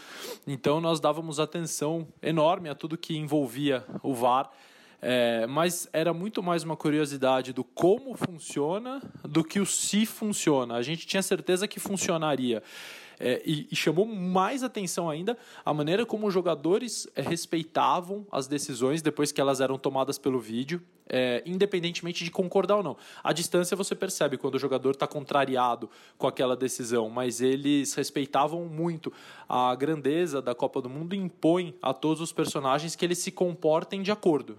[0.47, 4.51] Então nós dávamos atenção enorme a tudo que envolvia o VAR.
[5.01, 10.75] É, mas era muito mais uma curiosidade do como funciona do que o se funciona.
[10.75, 12.63] A gente tinha certeza que funcionaria.
[13.21, 18.47] É, e, e chamou mais atenção ainda a maneira como os jogadores é, respeitavam as
[18.47, 22.97] decisões depois que elas eram tomadas pelo vídeo, é, independentemente de concordar ou não.
[23.23, 28.65] À distância você percebe quando o jogador está contrariado com aquela decisão, mas eles respeitavam
[28.67, 29.13] muito
[29.49, 33.33] a grandeza da Copa do Mundo e impõem a todos os personagens que eles se
[33.33, 34.57] comportem de acordo.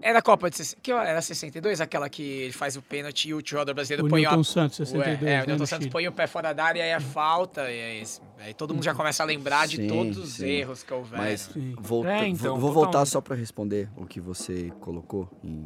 [0.00, 0.76] Era a Copa de...
[0.82, 1.80] Que era 62?
[1.80, 4.44] Aquela que ele faz o pênalti e o jogador brasileiro O põe Newton a...
[4.44, 5.90] Santos, 62, Ué, é, né, o Newton Santos Chile.
[5.90, 7.62] põe o pé fora da área e aí é falta.
[7.70, 8.04] E aí,
[8.38, 10.46] aí todo mundo já começa a lembrar de Sim, todos os sim.
[10.46, 11.24] erros que houveram.
[11.24, 15.64] Mas volta, É, então, vou, vou voltar só para responder o que você colocou em,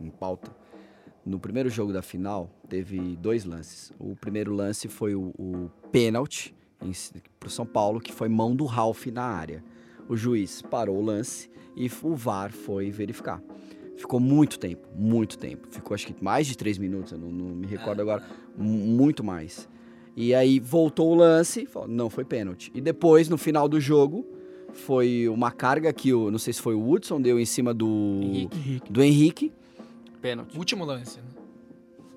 [0.00, 0.50] em pauta.
[1.24, 3.92] No primeiro jogo da final, teve dois lances.
[3.98, 6.54] O primeiro lance foi o, o pênalti
[7.40, 9.64] para o São Paulo, que foi mão do Ralf na área.
[10.08, 13.42] O juiz parou o lance e o VAR foi verificar.
[13.96, 15.66] Ficou muito tempo, muito tempo.
[15.70, 18.22] Ficou acho que mais de três minutos, eu não, não me recordo agora.
[18.58, 19.68] M- Muito mais.
[20.16, 22.70] E aí voltou o lance, falou, não foi pênalti.
[22.74, 24.24] E depois, no final do jogo,
[24.72, 28.20] foi uma carga que o, não sei se foi o Hudson, deu em cima do
[28.22, 28.56] Henrique.
[28.58, 28.92] Henrique.
[28.92, 29.52] do Henrique,
[30.20, 30.56] Pênalti.
[30.58, 31.18] Último lance.
[31.18, 31.24] né?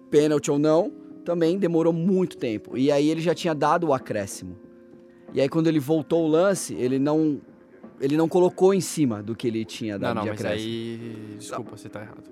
[0.09, 0.91] pênalti ou não,
[1.25, 2.77] também demorou muito tempo.
[2.77, 4.55] E aí ele já tinha dado o acréscimo.
[5.33, 7.41] E aí quando ele voltou o lance, ele não
[7.99, 10.71] ele não colocou em cima do que ele tinha Não, dado não, de mas acréscimo.
[10.73, 11.35] aí.
[11.37, 12.23] Desculpa, você tá errado.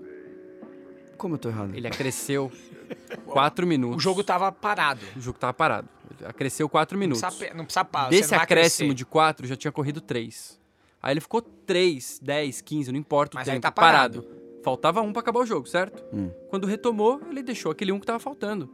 [1.17, 1.73] Como eu tô errado?
[1.75, 2.51] Ele acresceu
[3.25, 3.97] 4 minutos.
[3.97, 5.01] O jogo tava parado.
[5.15, 5.88] O jogo tava parado.
[6.19, 7.21] Ele acresceu 4 Não minutos.
[7.21, 8.10] precisa, pe- não precisa parar.
[8.10, 8.95] Desse não acréscimo crescer.
[8.97, 10.60] de 4, já tinha corrido 3.
[11.01, 14.25] Aí ele ficou 3, 10, 15, não importa o Mas tempo, tá parado.
[14.63, 16.04] Faltava um pra acabar o jogo, certo?
[16.12, 16.32] Hum.
[16.49, 18.69] Quando retomou, ele deixou aquele um que tava faltando.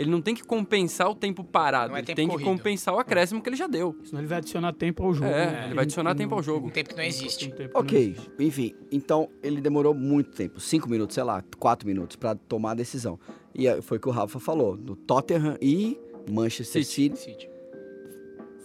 [0.00, 2.46] Ele não tem que compensar o tempo parado, é ele tempo tem que corrido.
[2.48, 3.94] compensar o acréscimo que ele já deu.
[4.04, 5.26] Senão ele vai adicionar tempo ao jogo.
[5.30, 5.62] É, né?
[5.66, 6.68] ele vai adicionar tempo ao jogo.
[6.68, 7.48] Um tempo que não existe.
[7.48, 8.30] Um que não Ok, existe.
[8.38, 12.74] enfim, então ele demorou muito tempo, cinco minutos, sei lá, quatro minutos pra tomar a
[12.74, 13.18] decisão.
[13.54, 15.98] E foi o que o Rafa falou, do Tottenham e
[16.30, 17.16] Manchester City.
[17.18, 17.50] City, City.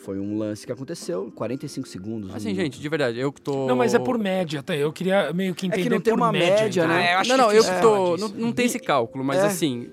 [0.03, 2.31] foi um lance que aconteceu, 45 segundos.
[2.31, 2.63] um Assim, minuto.
[2.63, 3.65] gente, de verdade, eu que tô.
[3.67, 4.75] Não, mas é por média, tá?
[4.75, 6.87] Eu queria meio que É que entender não tem por uma média, entendeu?
[6.87, 7.09] né?
[7.09, 8.15] Ah, eu acho não, não, eu que tô.
[8.15, 8.29] disso.
[8.35, 9.45] Não, não tem esse cálculo, mas É.
[9.47, 9.89] assim.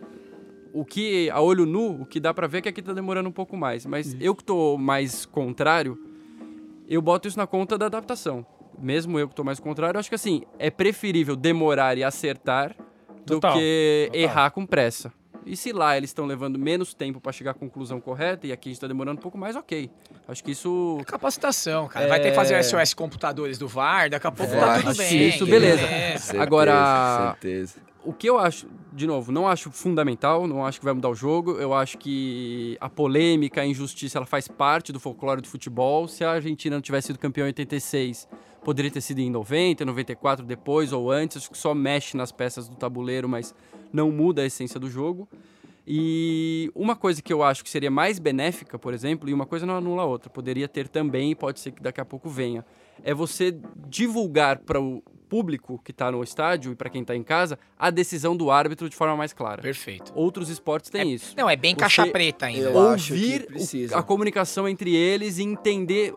[0.73, 3.29] O que, a olho nu, o que dá pra ver é que aqui tá demorando
[3.29, 3.85] um pouco mais.
[3.85, 5.99] Mas eu que tô mais contrário,
[6.89, 8.45] eu boto isso na conta da adaptação.
[8.79, 12.75] Mesmo eu que tô mais contrário, eu acho que assim, é preferível demorar e acertar
[13.27, 14.21] do Total, que total.
[14.23, 15.13] errar com pressa.
[15.45, 18.69] E se lá eles estão levando menos tempo pra chegar à conclusão correta e aqui
[18.69, 19.91] a gente tá demorando um pouco mais, ok.
[20.27, 22.07] Acho que isso Capacitação, cara.
[22.09, 24.95] Vai ter que fazer o SOS computadores do VAR, daqui a pouco tá Vai, tudo
[24.95, 25.29] sim, bem.
[25.29, 25.83] isso, beleza.
[25.83, 26.17] É.
[26.17, 27.81] Certeza, Agora- certeza.
[28.05, 31.15] O que eu acho, de novo, não acho fundamental, não acho que vai mudar o
[31.15, 31.53] jogo.
[31.53, 36.09] Eu acho que a polêmica, a injustiça, ela faz parte do folclore do futebol.
[36.09, 38.29] Se a Argentina não tivesse sido campeão em 86,
[38.65, 41.39] poderia ter sido em 90, 94 depois ou antes.
[41.39, 43.55] Acho que só mexe nas peças do tabuleiro, mas
[43.93, 45.29] não muda a essência do jogo.
[45.87, 49.67] E uma coisa que eu acho que seria mais benéfica, por exemplo, e uma coisa
[49.67, 52.65] não anula a outra, poderia ter também, pode ser que daqui a pouco venha,
[53.05, 53.57] é você
[53.89, 57.89] divulgar para o público que está no estádio e para quem está em casa a
[57.91, 59.63] decisão do árbitro de forma mais clara.
[59.63, 60.13] Perfeito.
[60.15, 61.35] Outros esportes têm isso.
[61.37, 62.69] Não, é bem Você- caixa preta ainda.
[62.71, 66.15] Eu acho que Ouvir o- a comunicação entre eles e entender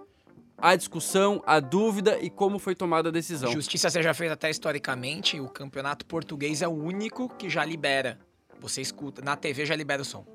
[0.58, 3.52] a discussão, a dúvida e como foi tomada a decisão.
[3.52, 8.19] Justiça seja feita até historicamente, o campeonato português é o único que já libera.
[8.60, 10.26] Você escuta, na TV já libera o som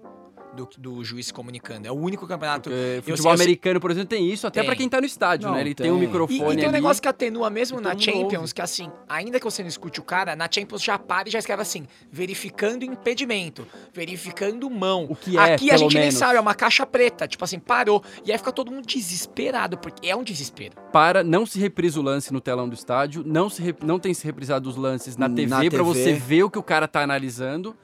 [0.54, 1.86] do, do juiz comunicando.
[1.86, 2.70] É o único campeonato.
[2.70, 4.66] Porque Eu futebol eu sei- americano, por exemplo, tem isso até Tem.
[4.66, 5.60] para quem tá no estádio, Não, né?
[5.60, 6.02] Ele tem, um tem.
[6.04, 6.72] E, microfone e tem um ali.
[6.72, 8.54] negócio que atenua mesmo e na Champions, ouve.
[8.54, 11.38] que assim, ainda que você não escute o cara, na Champions já para e já
[11.38, 15.06] escreve assim, verificando impedimento, verificando mão.
[15.08, 16.18] O que é, Aqui a gente nem menos.
[16.18, 18.02] sabe, é uma caixa preta, tipo assim, parou.
[18.24, 20.74] E aí fica todo mundo desesperado, porque é um desespero.
[20.92, 24.12] Para, não se reprisa o lance no telão do estádio, não, se rep- não tem
[24.14, 25.82] se reprisado os lances na Na TV para TV.
[25.82, 27.76] você ver o que o cara tá analisando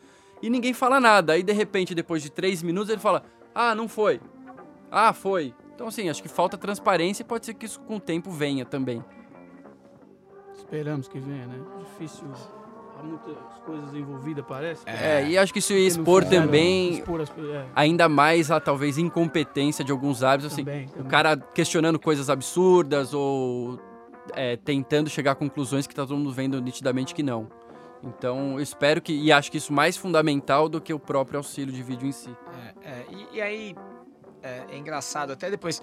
[0.43, 1.33] e ninguém fala nada.
[1.35, 3.23] Aí, de repente, depois de três minutos, ele fala:
[3.55, 4.21] Ah, não foi.
[4.91, 5.55] Ah, foi.
[5.75, 8.65] Então, assim, acho que falta transparência e pode ser que isso com o tempo venha
[8.65, 9.05] também.
[10.57, 11.59] Esperamos que venha, né?
[11.79, 12.27] Difícil.
[12.99, 14.83] Há muitas coisas envolvidas, parece.
[14.87, 18.97] É, e acho que isso ia expor também expor as- é, ainda mais a talvez
[18.97, 21.09] incompetência de alguns árbitros, assim, também, o também.
[21.09, 23.79] cara questionando coisas absurdas ou
[24.33, 27.49] é, tentando chegar a conclusões que tá todo mundo vendo nitidamente que não.
[28.03, 31.73] Então, eu espero que, e acho que isso mais fundamental do que o próprio auxílio
[31.73, 32.35] de vídeo em si.
[32.83, 33.77] É, é, e, e aí,
[34.43, 35.83] é, é engraçado, até depois.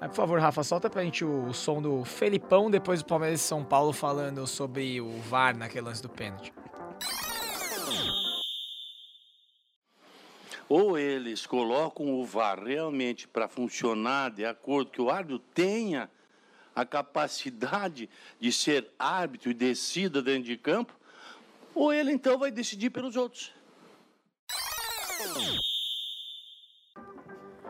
[0.00, 3.40] é, por favor, Rafa, solta pra gente o, o som do Felipão, depois do Palmeiras
[3.40, 6.52] e São Paulo falando sobre o VAR naquele lance do pênalti.
[10.68, 16.10] ou eles colocam o VAR realmente para funcionar de acordo que o árbitro tenha
[16.74, 20.92] a capacidade de ser árbitro e decida dentro de campo,
[21.76, 23.52] ou ele então vai decidir pelos outros.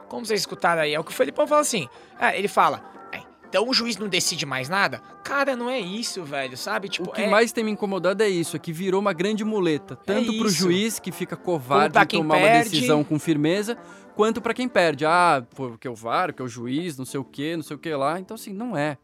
[0.08, 1.88] Como vocês escutaram aí, é o que o Felipão fala assim.
[2.18, 4.98] É, ele fala, "É, então o juiz não decide mais nada?
[5.24, 6.88] Cara, não é isso, velho, sabe?
[6.88, 9.44] Tipo, o que é, mais tem me incomodado é isso, é que virou uma grande
[9.44, 10.56] muleta, tanto pro isso.
[10.56, 12.70] juiz que fica covarde em tomar uma perde.
[12.70, 13.76] decisão com firmeza,
[14.14, 15.04] quanto pra quem perde.
[15.04, 17.78] Ah, porque o VAR, que é o juiz, não sei o que, não sei o
[17.78, 18.20] que lá.
[18.20, 18.96] Então assim, não é.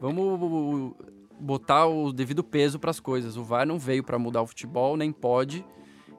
[0.00, 0.94] Vamos
[1.42, 3.36] botar o devido peso pras coisas.
[3.36, 5.64] O VAR não veio pra mudar o futebol, nem pode.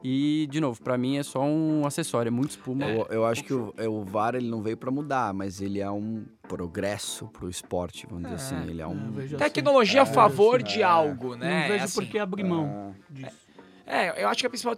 [0.05, 2.86] E de novo, pra mim é só um acessório, é muito espuma.
[2.86, 5.79] Eu, eu acho que o, é, o VAR ele não veio pra mudar, mas ele
[5.79, 8.69] é um progresso pro esporte, vamos dizer assim.
[8.69, 9.13] Ele é eu um.
[9.17, 9.38] assim.
[9.38, 11.62] tecnologia a É, favor assim, de algo, né?
[11.62, 13.43] Não vejo Assim, por que abrir mão disso.
[13.86, 14.75] É, eu acho que a principal.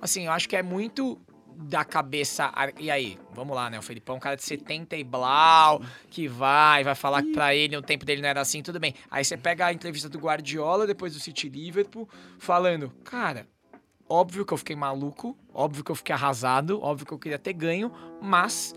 [0.00, 1.18] Assim, eu acho que é muito
[1.60, 2.52] da cabeça.
[2.78, 3.78] E aí, vamos lá, né?
[3.78, 7.76] O Felipão, um cara de 70 e blau, que vai, vai falar que pra ele
[7.76, 8.94] o tempo dele não era assim, tudo bem.
[9.10, 13.46] Aí você pega a entrevista do Guardiola depois do City Liverpool, falando, cara.
[14.08, 17.52] Óbvio que eu fiquei maluco, óbvio que eu fiquei arrasado, óbvio que eu queria ter
[17.52, 17.92] ganho,
[18.22, 18.74] mas,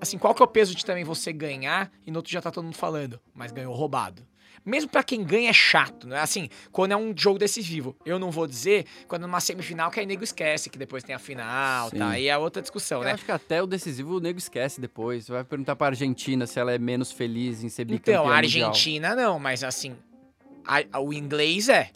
[0.00, 2.52] assim, qual que é o peso de também você ganhar e no outro já tá
[2.52, 4.29] todo mundo falando, mas ganhou roubado?
[4.64, 7.96] Mesmo pra quem ganha é chato, não é assim, quando é um jogo decisivo.
[8.04, 11.18] Eu não vou dizer quando numa semifinal que aí nego esquece que depois tem a
[11.18, 11.98] final, Sim.
[11.98, 12.08] tá?
[12.10, 13.12] Aí é outra discussão, Eu né?
[13.12, 15.28] acho que até o decisivo o nego esquece depois.
[15.28, 18.68] Vai perguntar pra Argentina se ela é menos feliz em ser bicampeã Então, a mundial.
[18.68, 19.96] Argentina não, mas assim,
[20.66, 21.90] a- a- o inglês é.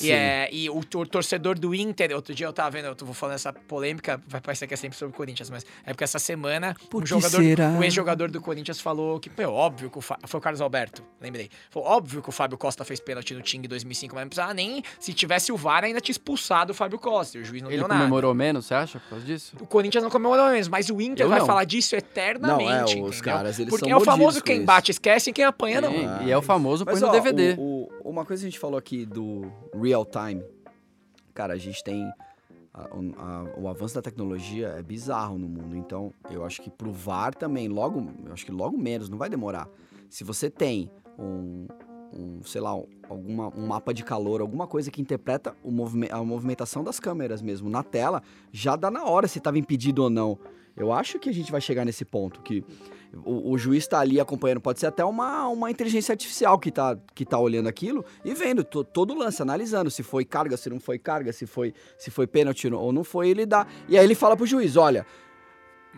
[0.00, 3.06] E, é, e o, tor- torcedor do Inter, outro dia eu tava vendo, eu tô
[3.06, 6.18] falando essa polêmica, vai parecer que é sempre sobre o Corinthians, mas é porque essa
[6.18, 7.68] semana Por um jogador, será?
[7.68, 11.02] um ex-jogador do Corinthians falou que, meu, óbvio que o Fa- foi o Carlos Alberto,
[11.20, 11.50] lembrei.
[11.70, 14.54] Foi óbvio que o Fábio Costa fez pênalti no Ting em 2005, mas não precisava
[14.54, 17.70] nem, se tivesse o VAR, ainda tinha expulsado o Fábio Costa, e o juiz não
[17.70, 18.00] Ele deu nada.
[18.00, 19.56] comemorou menos, você acha, por causa disso?
[19.60, 21.46] O Corinthians não comemorou mesmo, mas o Inter Eu vai não.
[21.46, 24.90] falar disso eternamente, Não, é, os caras, eles Porque são é o famoso quem bate
[24.90, 25.90] esquece e quem apanha não.
[25.90, 27.54] Sim, e é o famoso põe no ó, DVD.
[27.58, 29.50] o- o- uma coisa que a gente falou aqui do
[29.80, 30.42] real time,
[31.34, 32.04] cara, a gente tem.
[32.72, 35.76] a- a- o avanço da tecnologia é bizarro no mundo.
[35.76, 39.28] Então, eu acho que pro VAR também, logo, eu acho que logo menos, não vai
[39.28, 39.68] demorar.
[40.08, 40.88] Se você tem
[41.18, 41.66] um,
[42.12, 46.08] um, sei lá, um- alguma, um mapa de calor, alguma coisa que interpreta o movime-
[46.12, 50.08] a movimentação das câmeras mesmo na tela, já dá na hora se estava impedido ou
[50.10, 50.38] não.
[50.76, 52.64] Eu acho que a gente vai chegar nesse ponto que
[53.24, 56.96] o, o juiz está ali acompanhando, pode ser até uma, uma inteligência artificial que tá,
[57.14, 60.70] que tá olhando aquilo e vendo to- todo o lance, analisando se foi carga, se
[60.70, 63.66] não foi carga, se foi, se foi pênalti ou não foi, ele dá.
[63.88, 65.04] E aí ele fala pro juiz, olha,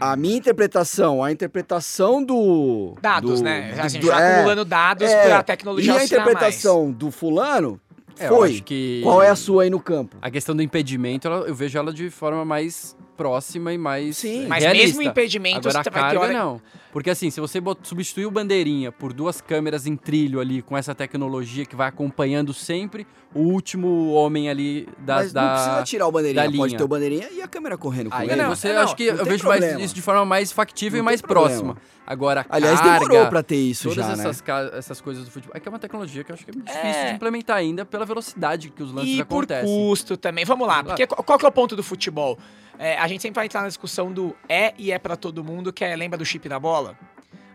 [0.00, 2.94] a minha interpretação, a interpretação do...
[3.00, 3.74] Dados, do- né?
[3.78, 7.78] A gente do- já é, acumulando dados é, pra tecnologia E a interpretação do fulano
[8.18, 8.50] É, eu foi.
[8.52, 10.16] acho que Qual é a sua aí no campo?
[10.22, 14.46] A questão do impedimento, ela- eu vejo ela de forma mais próxima e mais Sim.
[14.48, 14.86] Mas realista.
[14.86, 16.60] mesmo impedimento, Agora a carga, hora- não.
[16.93, 20.95] Porque assim, se você substituir o bandeirinha por duas câmeras em trilho ali, com essa
[20.95, 26.07] tecnologia que vai acompanhando sempre o último homem ali da, Mas não da, precisa tirar
[26.07, 26.45] o bandeirinha.
[26.45, 26.76] Pode linha.
[26.78, 28.45] ter o bandeirinha e a câmera correndo com Aí ele.
[28.45, 31.03] você é, não, acho que não eu vejo mais isso de forma mais factível Não
[31.03, 31.78] e mais próxima.
[32.07, 34.43] Agora, Aliás, carga, demorou pra ter isso todas já, essas, né?
[34.45, 35.57] ca- essas coisas do futebol.
[35.57, 37.09] É que é uma tecnologia que eu acho que é difícil É.
[37.11, 39.64] de implementar ainda pela velocidade que os lances E por acontecem.
[39.88, 40.45] custo também.
[40.45, 42.38] Vamos lá, porque qual qual que é o ponto do futebol?
[42.82, 45.72] É, a gente sempre vai entrar na discussão do é e é pra todo mundo,
[45.72, 46.98] que é, lembra do chip da bola?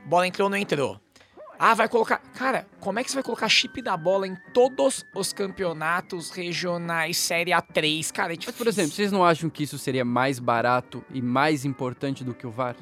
[0.05, 1.01] Bola entrou ou não entrou?
[1.59, 2.19] Ah, vai colocar...
[2.33, 7.17] Cara, como é que você vai colocar chip da bola em todos os campeonatos regionais,
[7.17, 8.09] Série A3?
[8.13, 11.65] Cara, é Mas, por exemplo, vocês não acham que isso seria mais barato e mais
[11.65, 12.77] importante do que o VAR?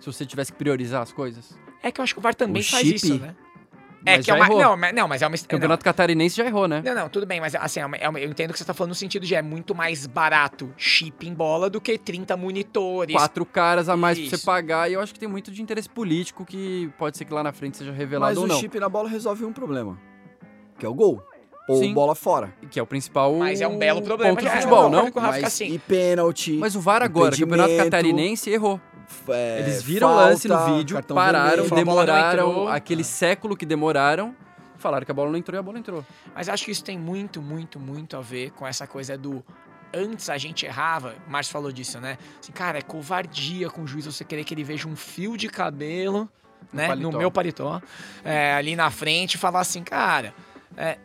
[0.00, 1.58] Se você tivesse que priorizar as coisas?
[1.82, 2.94] É que eu acho que o VAR também O faz chip?
[2.96, 3.34] isso, né?
[4.04, 4.46] É Mas que é uma...
[4.46, 4.58] errou.
[4.60, 5.36] Não, mas, não, mas é uma...
[5.36, 6.82] O Campeonato Catarinense já errou, né?
[6.84, 8.74] Não, não, tudo bem, mas assim, é uma- é uma- eu entendo que você tá
[8.74, 13.14] falando no sentido de é muito mais barato chip em bola do que 30 monitores.
[13.14, 14.36] Quatro caras a mais pra Isso.
[14.38, 17.32] você pagar e eu acho que tem muito de interesse político que pode ser que
[17.32, 18.58] lá na frente seja revelado Mas ou o não.
[18.58, 19.96] chip na bola resolve um problema.
[20.78, 21.22] Que é o gol.
[21.68, 21.94] Ou Sim.
[21.94, 22.52] bola fora.
[22.72, 24.34] Que é o principal Mas é um belo problema.
[24.34, 25.06] ponto já, futebol, não?
[25.06, 25.66] concordo com o Rafa, Mas assim.
[25.72, 26.54] e pênalti.
[26.54, 28.80] Mas o VAR agora, Campeonato impedimento, Catarinense, errou.
[29.28, 31.74] É, Eles viram o falta, lance no vídeo, pararam, vermelho.
[31.74, 32.68] demoraram entrou.
[32.68, 34.34] aquele século que demoraram,
[34.78, 36.04] falaram que a bola não entrou e a bola entrou.
[36.34, 39.44] Mas acho que isso tem muito, muito, muito a ver com essa coisa do.
[39.94, 42.16] Antes a gente errava, o Márcio falou disso, né?
[42.40, 45.48] Assim, cara, é covardia com o juiz você querer que ele veja um fio de
[45.48, 46.28] cabelo,
[46.72, 46.88] né?
[46.88, 47.10] paletó.
[47.10, 47.80] No meu paletó,
[48.24, 50.34] é, ali na frente e falar assim, cara,
[50.76, 50.96] é,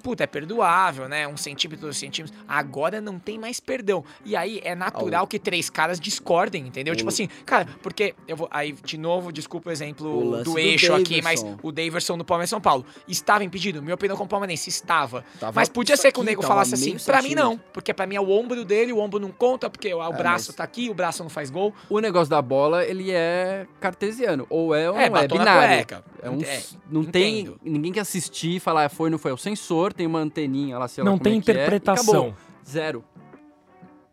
[0.00, 1.26] puta, é perdoável, né?
[1.28, 2.38] Um centímetro, dois centímetros.
[2.48, 4.04] Agora não tem mais perdão.
[4.24, 6.94] E aí é natural que três caras discordem, entendeu?
[6.94, 8.48] O- Tipo assim, cara, porque eu vou.
[8.50, 12.24] Aí, de novo, desculpa o exemplo O do do eixo aqui, mas o Daverson do
[12.24, 12.84] Palmeiras São Paulo.
[13.06, 13.82] Estava impedido?
[13.82, 15.24] Minha opinião como palmeirense, estava.
[15.38, 17.58] Tava Mas podia ser que o nego falasse assim, pra mim não.
[17.72, 20.16] Porque pra mim é o ombro dele, o ombro não conta, porque o, o É,
[20.16, 21.74] braço mas- tá aqui, o braço não faz gol.
[21.88, 24.46] O negócio da bola, ele é cartesiano.
[24.50, 25.86] Ou é ou É, não é, binário.
[26.22, 27.60] É um, É, não tem entendo.
[27.64, 29.30] ninguém que assistir e falar "Ah, foi não foi.
[29.30, 31.54] É o sensor tem uma anteninha lá, sei lá Não como tem é que é,
[31.54, 32.28] interpretação.
[32.28, 32.36] acabou.
[32.66, 33.04] Zero.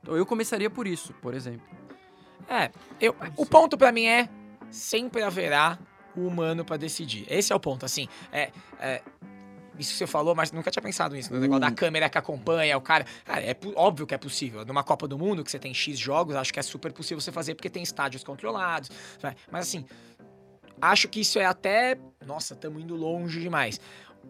[0.01, 1.67] Então eu começaria por isso, por exemplo.
[2.49, 4.29] É, eu, o ponto pra mim é
[4.69, 5.77] sempre haverá
[6.15, 7.25] o humano pra decidir.
[7.29, 9.01] Esse é o ponto, assim, é, é,
[9.77, 12.77] isso que você falou, mas nunca tinha pensado nisso, no negócio da câmera que acompanha
[12.77, 13.05] o cara.
[13.23, 14.65] Cara, é óbvio que é possível.
[14.65, 17.31] Numa Copa do Mundo, que você tem X jogos, acho que é super possível você
[17.31, 18.89] fazer porque tem estádios controlados.
[19.51, 19.85] Mas assim,
[20.81, 21.97] acho que isso é até.
[22.25, 23.79] Nossa, estamos indo longe demais.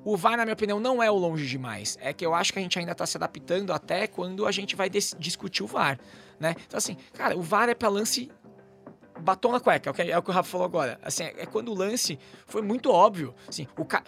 [0.03, 1.97] O VAR, na minha opinião, não é o longe demais.
[2.01, 4.75] É que eu acho que a gente ainda tá se adaptando até quando a gente
[4.75, 5.99] vai discutir o VAR,
[6.39, 6.55] né?
[6.65, 8.31] Então, assim, cara, o VAR é pra lance
[9.19, 10.99] batom na cueca, é o que, é o que o Rafa falou agora.
[11.03, 13.33] Assim, é quando o lance foi muito óbvio.
[13.47, 14.03] Assim, o ca...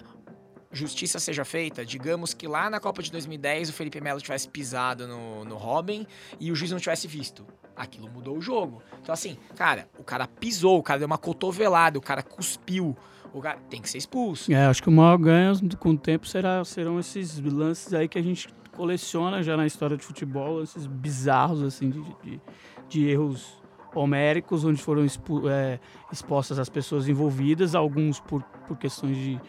[0.71, 5.07] Justiça seja feita, digamos que lá na Copa de 2010 o Felipe Melo tivesse pisado
[5.07, 6.05] no, no Robin
[6.39, 7.43] e o juiz não tivesse visto.
[7.75, 8.83] Aquilo mudou o jogo.
[9.01, 12.95] Então, assim, cara, o cara pisou, o cara deu uma cotovelada, o cara cuspiu.
[13.33, 14.51] O cara tem que ser expulso.
[14.51, 18.17] É, acho que o maior ganho com o tempo será, serão esses lances aí que
[18.17, 22.41] a gente coleciona já na história de futebol, esses bizarros, assim, de, de,
[22.87, 23.59] de erros
[23.93, 25.79] homéricos, onde foram expu- é,
[26.11, 29.39] expostas as pessoas envolvidas, alguns por, por questões de,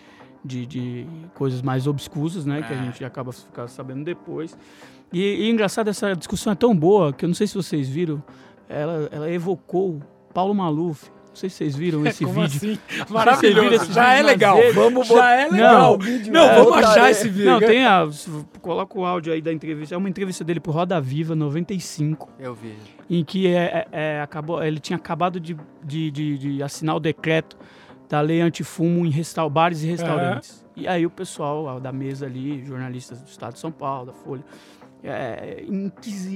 [0.45, 2.85] de, de coisas mais obscusas, né, que a É.
[2.85, 4.59] gente acaba ficando sabendo depois.
[5.13, 8.23] E, e engraçado, essa discussão é tão boa, que eu não sei se vocês viram,
[8.69, 10.01] ela, ela evocou
[10.35, 11.11] Paulo Maluf.
[11.31, 12.57] Não sei se vocês viram esse Como vídeo.
[12.57, 12.79] assim?
[12.89, 13.93] Vocês viram Maravilhoso.
[13.93, 14.59] Já é legal.
[14.75, 15.99] Vamos Já é Não, legal.
[15.99, 17.51] vídeo, Não, é, vamos achar esse vídeo.
[17.51, 18.09] Não, tem a.
[18.61, 19.95] Coloca o áudio aí da entrevista.
[19.95, 22.75] É uma entrevista dele pro Roda Viva 95, Eu vi.
[23.09, 27.01] em que é, é- é, acabou, ele tinha acabado de, de, de- de assinar o
[27.01, 27.57] decreto
[28.09, 30.65] da lei antifumo em restau- bares e restaurantes.
[30.77, 34.43] E aí o pessoal da mesa ali, jornalistas do Estado de São Paulo, da Folha,
[35.03, 35.65] é,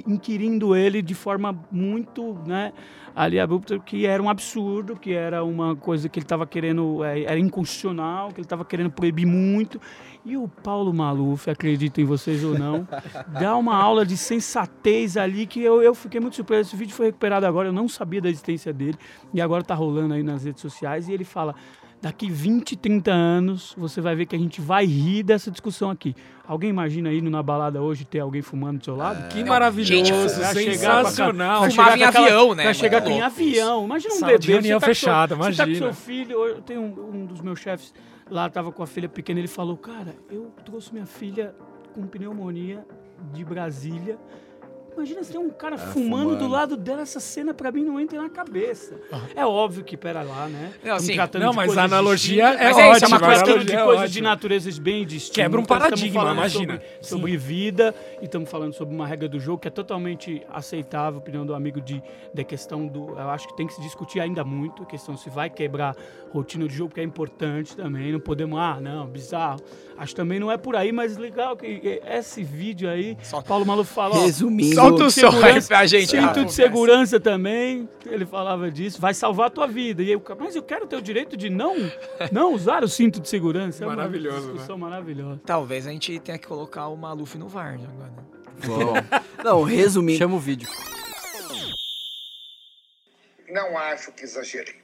[0.07, 2.73] inquirindo ele de forma muito, né,
[3.15, 7.23] ali abrupta, que era um absurdo, que era uma coisa que ele estava querendo, é,
[7.23, 9.81] era inconstitucional, que ele estava querendo proibir muito.
[10.25, 12.89] E o Paulo Maluf, acreditem em vocês ou não,
[13.39, 16.71] dá uma aula de sensatez ali que eu, eu fiquei muito surpreso.
[16.71, 18.97] Esse vídeo foi recuperado agora, eu não sabia da existência dele,
[19.33, 21.55] e agora tá rolando aí nas redes sociais, e ele fala.
[22.05, 26.15] Daqui 20, 30 anos, você vai ver que a gente vai rir dessa discussão aqui.
[26.47, 29.27] Alguém imagina indo na balada hoje ter alguém fumando do seu lado?
[29.29, 30.05] Que maravilhoso,
[30.53, 31.71] Gente, sensacional.
[31.71, 32.65] Fumava chegar em aquela- avião, né?
[32.65, 33.85] Vai chegar com em louco avião.
[33.87, 34.61] Imagina um Sala bebê.
[34.61, 35.93] você tá fechada, seu- Você tá com imagina.
[35.95, 36.33] seu filho.
[36.47, 37.95] Eu tenho um, um dos meus chefes
[38.31, 39.41] lá, tava com a filha pequena.
[39.41, 41.55] Ele falou: Cara, eu trouxe minha filha
[41.95, 42.85] com pneumonia
[43.33, 44.19] de Brasília
[44.97, 46.49] Imagina se tem um cara É, fumando, do fumando.
[46.49, 48.95] lado dela, essa cena pra mim não entra na cabeça.
[49.35, 50.73] É óbvio que, pera lá, né?
[50.75, 51.15] Não, Estamos sim.
[51.15, 53.51] tratando Não, de mas a analogia é Mas é é ótima, uma coisa a que-
[53.51, 54.29] analogia de é coisas de ótima.
[54.31, 55.35] naturezas bem distintas.
[55.37, 56.75] Quebra um paradigma, imagina.
[57.01, 61.19] Sobre, sobre vida e estamos falando sobre uma regra do jogo que é totalmente aceitável,
[61.19, 62.01] a opinião do amigo de,
[62.33, 63.11] da questão do...
[63.19, 65.97] Eu acho que tem que se discutir ainda muito, a questão se vai quebrar
[66.35, 68.59] rotina de jogo, que é importante também, não podemos...
[68.59, 69.61] Ah, não, bizarro.
[69.97, 73.64] Acho que também não é por aí, mas legal que esse vídeo aí, Só- Paulo
[73.64, 74.16] Maluf fala...
[74.16, 76.09] ó, Resumindo, Solta o som aí pra gente.
[76.11, 80.03] Cinto de segurança também, ele falava disso, vai salvar a tua vida.
[80.03, 81.76] E eu, mas eu quero ter o direito de não,
[82.32, 83.85] não usar o cinto de segurança.
[83.85, 85.41] É uma Maravilhoso, discussão maravilhosa.
[85.47, 88.12] Talvez a gente tenha que colocar o Maluf no VAR né, agora.
[88.66, 88.95] Bom.
[89.45, 90.18] Não, resumindo.
[90.18, 90.68] Chama o vídeo.
[93.49, 94.84] Não acho que exagerei.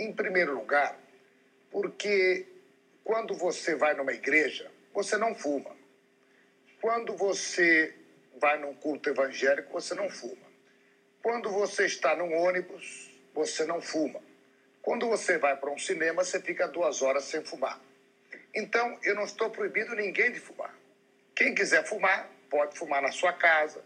[0.00, 0.98] Em primeiro lugar,
[1.70, 2.46] porque
[3.04, 5.76] quando você vai numa igreja, você não fuma.
[6.80, 7.94] Quando você
[8.40, 10.48] vai num culto evangélico, você não fuma.
[11.22, 14.22] Quando você está num ônibus, você não fuma.
[14.80, 17.78] Quando você vai para um cinema, você fica duas horas sem fumar.
[18.54, 20.74] Então, eu não estou proibindo ninguém de fumar.
[21.36, 23.84] Quem quiser fumar, pode fumar na sua casa,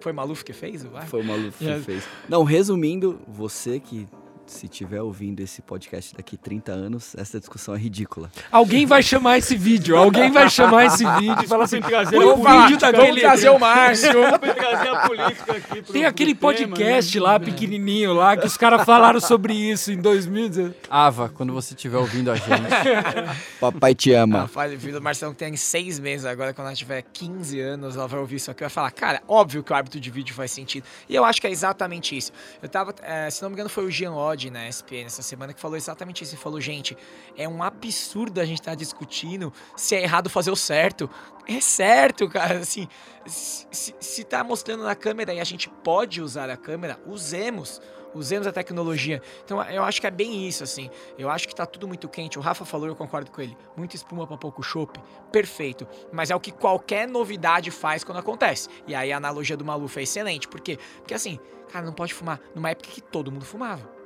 [0.00, 1.06] Foi Maluf que fez o VAR?
[1.06, 2.04] Foi o Maluf que fez.
[2.28, 4.06] Não, resumindo, você que
[4.52, 8.30] se tiver ouvindo esse podcast daqui 30 anos, essa discussão é ridícula.
[8.50, 12.36] Alguém vai chamar esse vídeo, alguém vai chamar esse vídeo e falar assim, trazer o
[12.36, 13.20] vídeo Vamos daquele...
[13.20, 14.38] trazer o Márcio.
[14.38, 17.24] Pra trazer a política aqui pro- Tem aquele pro tema, podcast né?
[17.24, 20.74] lá, pequenininho lá, que os caras falaram sobre isso em 2019.
[20.88, 22.48] Ava, quando você estiver ouvindo a gente.
[23.60, 24.44] Papai te ama.
[24.44, 28.06] A filha do Marcelo que tem seis meses agora, quando ela tiver 15 anos, ela
[28.06, 30.50] vai ouvir isso aqui e vai falar, cara, óbvio que o árbitro de vídeo faz
[30.50, 30.84] sentido.
[31.08, 32.32] E eu acho que é exatamente isso.
[32.62, 35.52] Eu tava, eh, se não me engano, foi o Jean Odd na SPN essa semana
[35.52, 36.34] que falou exatamente isso.
[36.34, 36.96] Ele falou, gente,
[37.36, 41.10] é um absurdo a gente estar discutindo se é errado fazer o certo.
[41.46, 42.86] É certo, cara, assim,
[43.26, 47.80] se, se, tá mostrando na câmera e a gente pode usar a câmera, usemos.
[48.14, 49.20] Usemos a tecnologia.
[49.44, 50.90] Então eu acho que é bem isso, assim.
[51.18, 52.38] Eu acho que tá tudo muito quente.
[52.38, 53.56] O Rafa falou, eu concordo com ele.
[53.76, 54.98] Muita espuma pra pouco chopp.
[55.30, 55.86] Perfeito.
[56.10, 58.68] Mas é o que qualquer novidade faz quando acontece.
[58.86, 60.48] E aí a analogia do Maluf é excelente.
[60.48, 60.78] Por quê?
[60.96, 61.38] Porque assim,
[61.70, 63.97] cara, não pode fumar numa época que todo mundo fumava.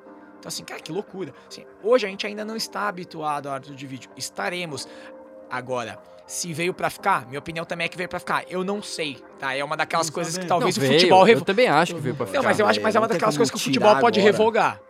[0.42, 1.32] Então assim, cara, que loucura.
[1.48, 4.10] Assim, hoje a gente ainda não está habituado ao árbitro de vídeo.
[4.16, 4.88] Estaremos.
[5.48, 8.44] Agora, se veio pra ficar, minha opinião também é que veio pra ficar.
[8.50, 9.54] Eu não sei, tá?
[9.54, 11.44] É uma daquelas Não coisas que talvez Não, o veio, futebol Eu revo...
[11.44, 12.38] também acho que veio pra ficar.
[12.38, 14.32] Não, mas eu acho, mas é uma daquelas coisas que o futebol pode agora.
[14.32, 14.80] revogar.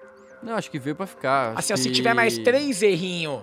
[0.43, 1.51] Não, acho que veio pra ficar.
[1.51, 3.43] Acho Assim, ó, se que- tiver mais três errinhos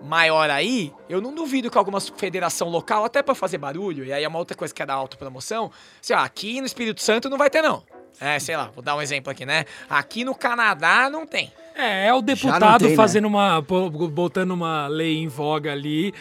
[0.00, 4.22] maior aí, eu não duvido que alguma federação local, até pra fazer barulho, e aí
[4.22, 7.36] é uma outra coisa que é da autopromoção, assim, ó, aqui no Espírito Santo não
[7.36, 7.82] vai ter não.
[8.20, 9.64] É, sei lá, vou dar um exemplo aqui, né?
[9.88, 11.52] Aqui no Canadá não tem.
[11.74, 12.96] É, é o deputado tem, né?
[12.96, 13.62] fazendo uma.
[13.62, 16.12] pô- botando uma lei em voga ali,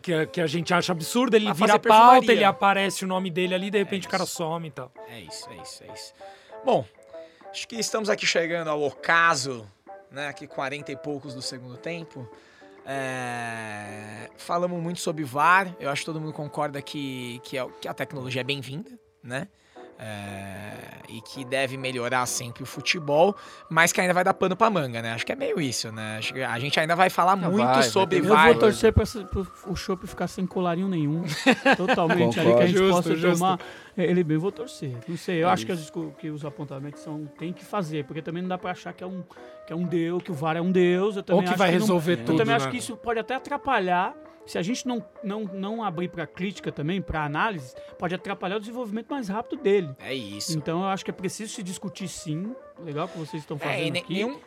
[0.00, 2.32] que, que a gente acha absurda, ele Pra vira pauta, perfumaria.
[2.32, 4.92] ele aparece o nome dele ali, de repente É o cara some e tal.
[5.08, 6.12] É isso, é isso, é isso.
[6.64, 6.84] Bom,
[7.50, 9.66] acho que estamos aqui chegando ao ocaso,
[10.12, 10.28] né?
[10.28, 12.28] Aqui 40 e poucos do segundo tempo.
[12.86, 15.74] É, Falamos muito sobre VAR.
[15.80, 18.90] Eu acho que todo mundo concorda que, que, é, que a tecnologia é bem-vinda,
[19.22, 19.48] né?
[20.02, 20.72] É,
[21.10, 23.36] e que deve melhorar sempre o futebol,
[23.68, 25.12] mas que ainda vai dar pano pra manga, né?
[25.12, 26.16] Acho que é meio isso, né?
[26.18, 28.46] Acho que a gente ainda vai falar Não, muito vai, vai sobre Eu VAR.
[28.46, 31.22] vou torcer pra, pro o Chopp ficar sem colarinho nenhum.
[31.76, 33.38] Totalmente ali, que a gente Justo, possa justo.
[33.38, 33.58] tomar.
[33.96, 34.96] é, Ele bem, vou torcer.
[35.06, 38.22] Não sei, eu É acho que, as que os apontamentos são, tem que fazer, porque
[38.22, 39.22] também não dá pra achar que é um,
[39.66, 41.16] que é um Deus, que o VAR é um Deus.
[41.16, 42.38] Eu também Ou que acho vai não- resolver Eu tudo.
[42.38, 42.70] também acho né?
[42.70, 44.14] que isso pode até atrapalhar.
[44.50, 48.60] Se a gente não, não, não abrir para crítica também, para análise, pode atrapalhar o
[48.60, 49.94] desenvolvimento mais rápido dele.
[50.00, 50.56] É isso.
[50.58, 52.54] Então eu acho que é preciso se discutir sim.
[52.82, 54.14] Legal que vocês estão É, e fazendo ne- aqui.
[54.14, 54.40] nenhum,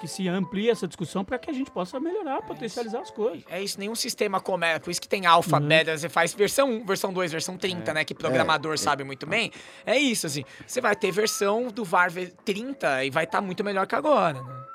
[0.00, 3.44] Que se amplie essa discussão para que a gente possa melhorar, potencializar as coisas.
[3.48, 4.80] É isso, nenhum sistema começa.
[4.80, 5.68] Por isso que tem alfa, Uhum.
[5.68, 8.04] beta, você faz versão 1, versão 2, versão 30, né?
[8.04, 9.52] Que programador sabe muito bem.
[9.86, 10.44] É isso, assim.
[10.66, 14.42] Você vai ter versão do VAR v- 30 e vai estar muito melhor que agora,
[14.42, 14.66] né?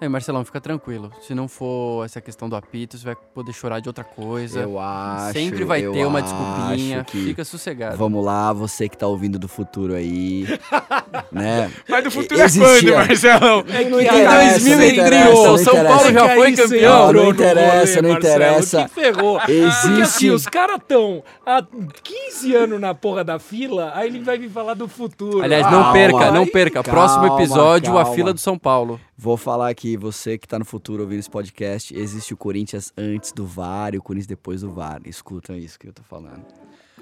[0.00, 1.12] Aí, Marcelão, fica tranquilo.
[1.20, 4.60] Se não for essa questão do apito, você vai poder chorar de outra coisa.
[4.60, 5.34] Eu acho.
[5.34, 7.04] Sempre vai ter uma desculpinha.
[7.04, 7.98] que- Fica sossegado.
[7.98, 10.46] Vamos lá, você que tá ouvindo do futuro aí.
[11.30, 11.70] né?
[11.88, 12.64] Mas do futuro Existia.
[12.64, 13.58] é quando, Marcelão?
[13.68, 17.12] É que Em interessa, 2000 não entrou, interessa, o São Paulo já foi campeão.
[17.12, 18.84] Não, interessa, não Marcelo, interessa.
[18.88, 19.38] Que ferrou.
[19.38, 21.62] Porque Existe- assim, os caras estão há
[22.02, 25.42] 15 anos na porra da fila, aí ele vai me falar do futuro.
[25.42, 25.92] Aliás, Ah, não Calma.
[25.92, 26.82] perca, não perca.
[26.82, 28.14] Próximo Calma, episódio, a calma.
[28.16, 28.98] fila do São Paulo.
[29.22, 33.32] Vou falar aqui, você que tá no futuro ouvindo esse podcast, existe o Corinthians antes
[33.32, 35.00] do VAR e o Corinthians depois do VAR.
[35.04, 36.44] Escutam isso que eu tô falando.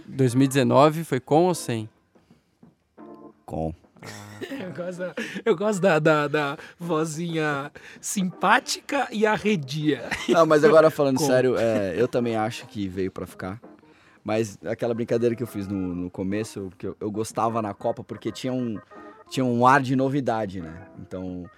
[0.06, 1.88] 2019 foi com ou sem?
[3.44, 3.74] Com.
[4.60, 5.14] Eu gosto, da,
[5.44, 10.08] eu gosto da, da, da vozinha simpática e arredia.
[10.28, 11.26] Não, mas agora falando Com.
[11.26, 13.60] sério, é, eu também acho que veio pra ficar.
[14.22, 18.04] Mas aquela brincadeira que eu fiz no, no começo, que eu, eu gostava na Copa,
[18.04, 18.78] porque tinha um,
[19.28, 20.86] tinha um ar de novidade, né?
[21.00, 21.48] Então,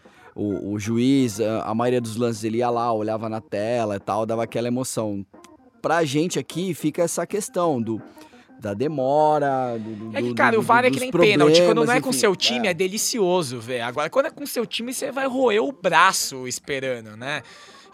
[0.42, 4.00] o, o juiz, a, a maioria dos lances, ele ia lá, olhava na tela e
[4.00, 5.24] tal, dava aquela emoção.
[5.82, 8.00] Pra gente aqui, fica essa questão do
[8.58, 11.62] da demora, do, do, É que, cara, do- o VAR é que nem pênalti.
[11.62, 12.18] Quando não é com enfim.
[12.18, 13.84] seu time, é, delicioso, velho.
[13.86, 17.42] Agora, quando é com seu time, você vai roer o braço esperando, né?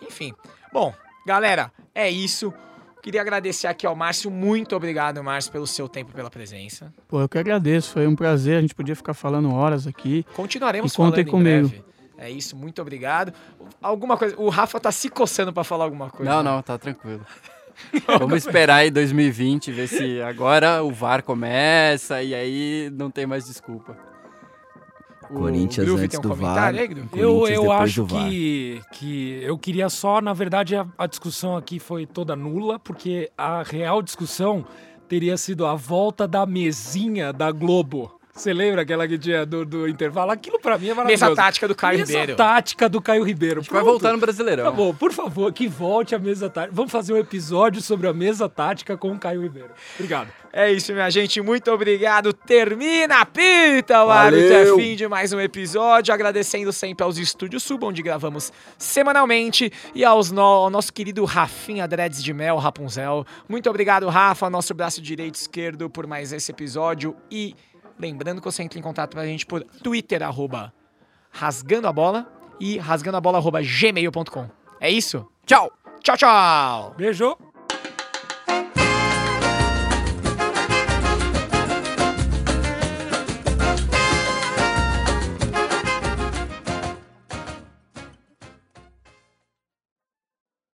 [0.02, 0.32] Enfim.
[0.72, 0.92] Bom,
[1.24, 2.52] galera, é isso.
[3.00, 4.28] Queria agradecer aqui ao Márcio.
[4.28, 6.92] Muito obrigado, Márcio, pelo seu tempo e pela presença.
[7.06, 7.92] Pô, eu que agradeço.
[7.92, 8.58] Foi um prazer.
[8.58, 10.26] A gente podia ficar falando horas aqui.
[10.34, 11.68] Continuaremos E contem falando em comigo.
[11.68, 11.84] breve.
[12.18, 13.32] É isso, muito obrigado.
[13.80, 14.34] Alguma coisa.
[14.38, 16.30] O Rafa tá se coçando pra falar alguma coisa.
[16.30, 17.24] Não, não, tá tranquilo.
[18.18, 23.44] Vamos esperar aí 2020, ver se agora o VAR começa e aí não tem mais
[23.44, 23.96] desculpa.
[25.28, 26.74] Corinthians antes tem um do VAR.
[26.74, 26.78] aí?
[26.78, 28.28] Eu, Corinthians eu depois acho do VAR.
[28.28, 33.30] que, que eu queria só, na verdade, a, a discussão aqui foi toda nula, porque
[33.36, 34.64] a real discussão
[35.08, 38.15] teria sido a volta da mesinha da Globo.
[38.36, 40.30] Você lembra aquela que tinha do, do intervalo?
[40.30, 41.24] Aquilo pra mim é maravilhoso.
[41.24, 42.36] Mesa tática do Caio Mesa Ribeiro.
[42.36, 43.62] tática do Caio Ribeiro.
[43.62, 44.64] Vai voltar no Brasileirão.
[44.64, 46.74] Tá bom, por favor, que volte a mesa tática.
[46.74, 49.70] Vamos fazer um episódio sobre a mesa tática com o Caio Ribeiro.
[49.94, 50.28] Obrigado.
[50.52, 51.40] É isso, minha gente.
[51.40, 52.32] Muito obrigado.
[52.32, 54.52] Termina a pita, o árbitro.
[54.54, 56.12] É fim de mais um episódio.
[56.14, 59.70] Agradecendo sempre aos Estúdios Sub, onde gravamos semanalmente.
[59.94, 63.26] E aos no- ao nosso querido Rafinha Dreads de Mel, Rapunzel.
[63.48, 67.14] Muito obrigado, Rafa, nosso braço direito e esquerdo, por mais esse episódio.
[67.30, 67.54] E
[67.98, 70.72] lembrando que você entra em contato com a gente por Twitter, arroba
[71.30, 72.26] rasgando a bola
[72.58, 74.48] e rasgando a bola, arroba gmail.com.
[74.80, 75.26] É isso?
[75.44, 75.72] Tchau!
[76.02, 76.94] Tchau, tchau!
[76.96, 77.36] Beijo.